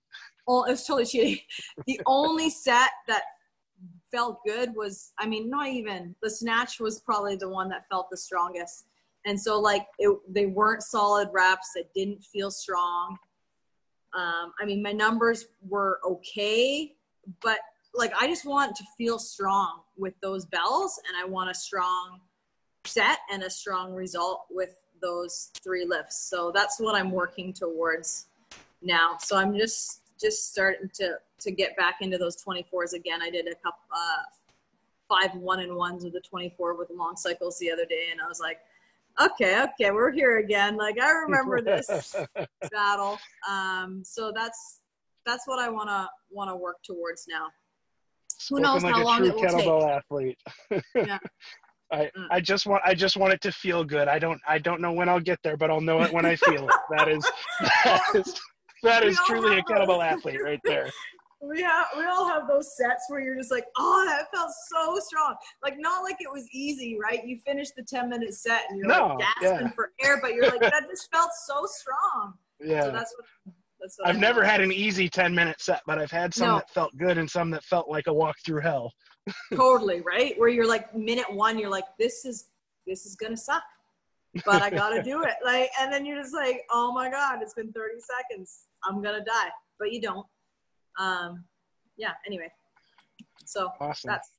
[0.48, 1.38] Oh, it was totally cheating.
[1.86, 3.22] the only set that
[4.10, 8.08] felt good was, I mean, not even the snatch was probably the one that felt
[8.10, 8.86] the strongest.
[9.26, 11.70] And so like it, they weren't solid reps.
[11.76, 13.18] It didn't feel strong.
[14.14, 16.94] Um, I mean, my numbers were okay,
[17.42, 17.58] but
[17.94, 22.20] like I just want to feel strong with those bells and I want a strong
[22.84, 26.18] set and a strong result with those three lifts.
[26.28, 28.26] So that's what I'm working towards
[28.82, 29.16] now.
[29.20, 33.22] So I'm just just starting to to get back into those 24s again.
[33.22, 34.22] I did a couple uh,
[35.08, 38.28] five one and ones with the 24 with long cycles the other day, and I
[38.28, 38.58] was like,
[39.20, 40.76] okay, okay, we're here again.
[40.76, 42.14] Like I remember this
[42.72, 43.18] battle.
[43.48, 44.80] Um, so that's
[45.26, 47.46] that's what I wanna wanna work towards now.
[48.48, 49.90] Who knows like how long it will kettlebell take.
[49.90, 50.38] athlete.
[50.94, 51.18] yeah.
[51.92, 52.26] I, mm.
[52.30, 54.08] I just want I just want it to feel good.
[54.08, 56.36] I don't I don't know when I'll get there, but I'll know it when I
[56.36, 56.74] feel it.
[56.96, 57.24] That is
[57.84, 58.40] that is
[58.82, 60.90] that is truly a kettlebell athlete right there.
[61.42, 64.98] We have we all have those sets where you're just like, oh, that felt so
[65.00, 65.34] strong.
[65.62, 67.24] Like not like it was easy, right?
[67.26, 69.72] You finish the 10 minute set and you're no, like gasping yeah.
[69.74, 72.34] for air, but you're like, that just felt so strong.
[72.60, 72.84] Yeah.
[72.84, 73.54] So that's what
[74.04, 76.54] I've never had an easy 10 minute set, but I've had some no.
[76.56, 78.92] that felt good and some that felt like a walk through hell.
[79.54, 80.38] totally, right?
[80.38, 82.48] Where you're like minute one, you're like, this is
[82.86, 83.62] this is gonna suck.
[84.44, 85.34] But I gotta do it.
[85.44, 88.66] Like and then you're just like, oh my God, it's been 30 seconds.
[88.84, 89.48] I'm gonna die.
[89.78, 90.26] But you don't.
[91.00, 91.44] Um
[91.96, 92.50] yeah, anyway.
[93.44, 94.08] So awesome.
[94.08, 94.30] that's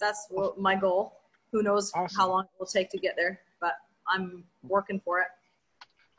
[0.00, 1.12] that's what my goal.
[1.52, 2.16] Who knows awesome.
[2.16, 3.74] how long it will take to get there, but
[4.08, 5.28] I'm working for it.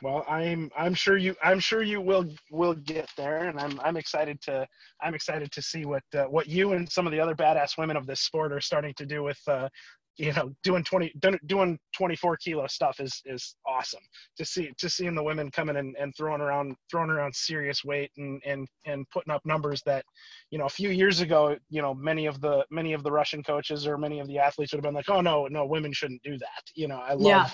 [0.02, 3.98] Well, I'm I'm sure you I'm sure you will will get there, and I'm I'm
[3.98, 4.68] excited to
[5.02, 7.96] I'm excited to see what uh, what you and some of the other badass women
[7.96, 9.70] of this sport are starting to do with uh,
[10.18, 11.14] you know doing 20
[11.46, 14.02] doing 24 kilo stuff is is awesome.
[14.38, 18.12] To see to seeing the women coming and, and throwing around throwing around serious weight
[18.18, 20.04] and and and putting up numbers that
[20.50, 23.42] you know a few years ago you know many of the many of the russian
[23.44, 26.22] coaches or many of the athletes would have been like oh no no women shouldn't
[26.24, 26.64] do that.
[26.76, 27.50] You know i love yeah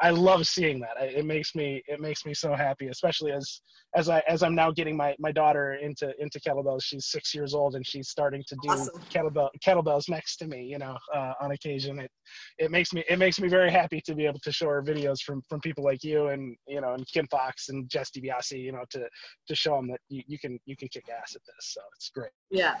[0.00, 0.96] I love seeing that.
[1.00, 3.60] It makes me it makes me so happy, especially as
[3.94, 6.82] as I as I'm now getting my my daughter into into kettlebells.
[6.82, 9.00] She's six years old and she's starting to do awesome.
[9.10, 10.64] kettlebell kettlebells next to me.
[10.64, 11.98] You know, uh, on occasion.
[11.98, 12.10] It
[12.58, 15.20] it makes me it makes me very happy to be able to show her videos
[15.24, 18.62] from from people like you and you know and Kim Fox and Jess DiBiase.
[18.62, 19.08] You know, to
[19.48, 21.72] to show them that you, you can you can kick ass at this.
[21.74, 22.32] So it's great.
[22.50, 22.76] Yeah,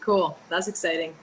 [0.00, 0.38] cool.
[0.48, 1.14] That's exciting.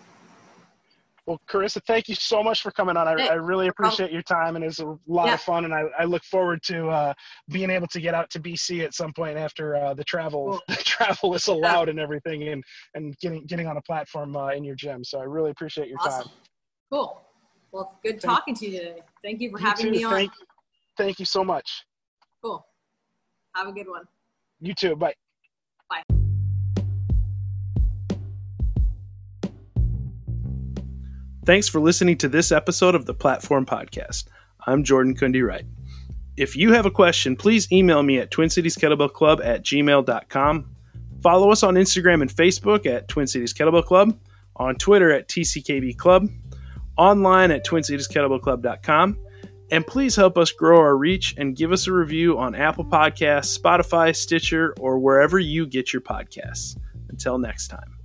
[1.27, 3.05] Well, Corrisa, thank you so much for coming on.
[3.05, 5.33] I, I really appreciate your time, and it was a lot yeah.
[5.33, 5.65] of fun.
[5.65, 7.13] And I, I look forward to uh,
[7.49, 10.61] being able to get out to BC at some point after uh, the travel cool.
[10.77, 11.91] the travel is allowed yeah.
[11.91, 12.63] and everything, and
[12.93, 15.03] and getting getting on a platform uh, in your gym.
[15.03, 16.23] So I really appreciate your awesome.
[16.23, 16.31] time.
[16.89, 17.21] Cool.
[17.73, 19.01] Well, good talking to you today.
[19.21, 19.91] Thank you for you having too.
[19.91, 20.13] me on.
[20.13, 20.31] Thank,
[20.97, 21.85] thank you so much.
[22.41, 22.65] Cool.
[23.53, 24.03] Have a good one.
[24.61, 24.95] You too.
[24.95, 25.13] Bye.
[25.89, 26.26] Bye.
[31.47, 34.25] Thanks for listening to this episode of the Platform Podcast.
[34.65, 35.63] I'm Jordan Kundi Wright.
[36.35, 40.69] If you have a question, please email me at Twin Cities Kettlebell Club at gmail.com.
[41.23, 44.19] Follow us on Instagram and Facebook at Twin Cities Kettlebell Club,
[44.57, 46.27] on Twitter at TCKB Club,
[46.97, 49.17] online at TwinCitiesKettlebellClub.com,
[49.71, 53.57] and please help us grow our reach and give us a review on Apple Podcasts,
[53.57, 56.77] Spotify, Stitcher, or wherever you get your podcasts.
[57.07, 57.96] Until next time.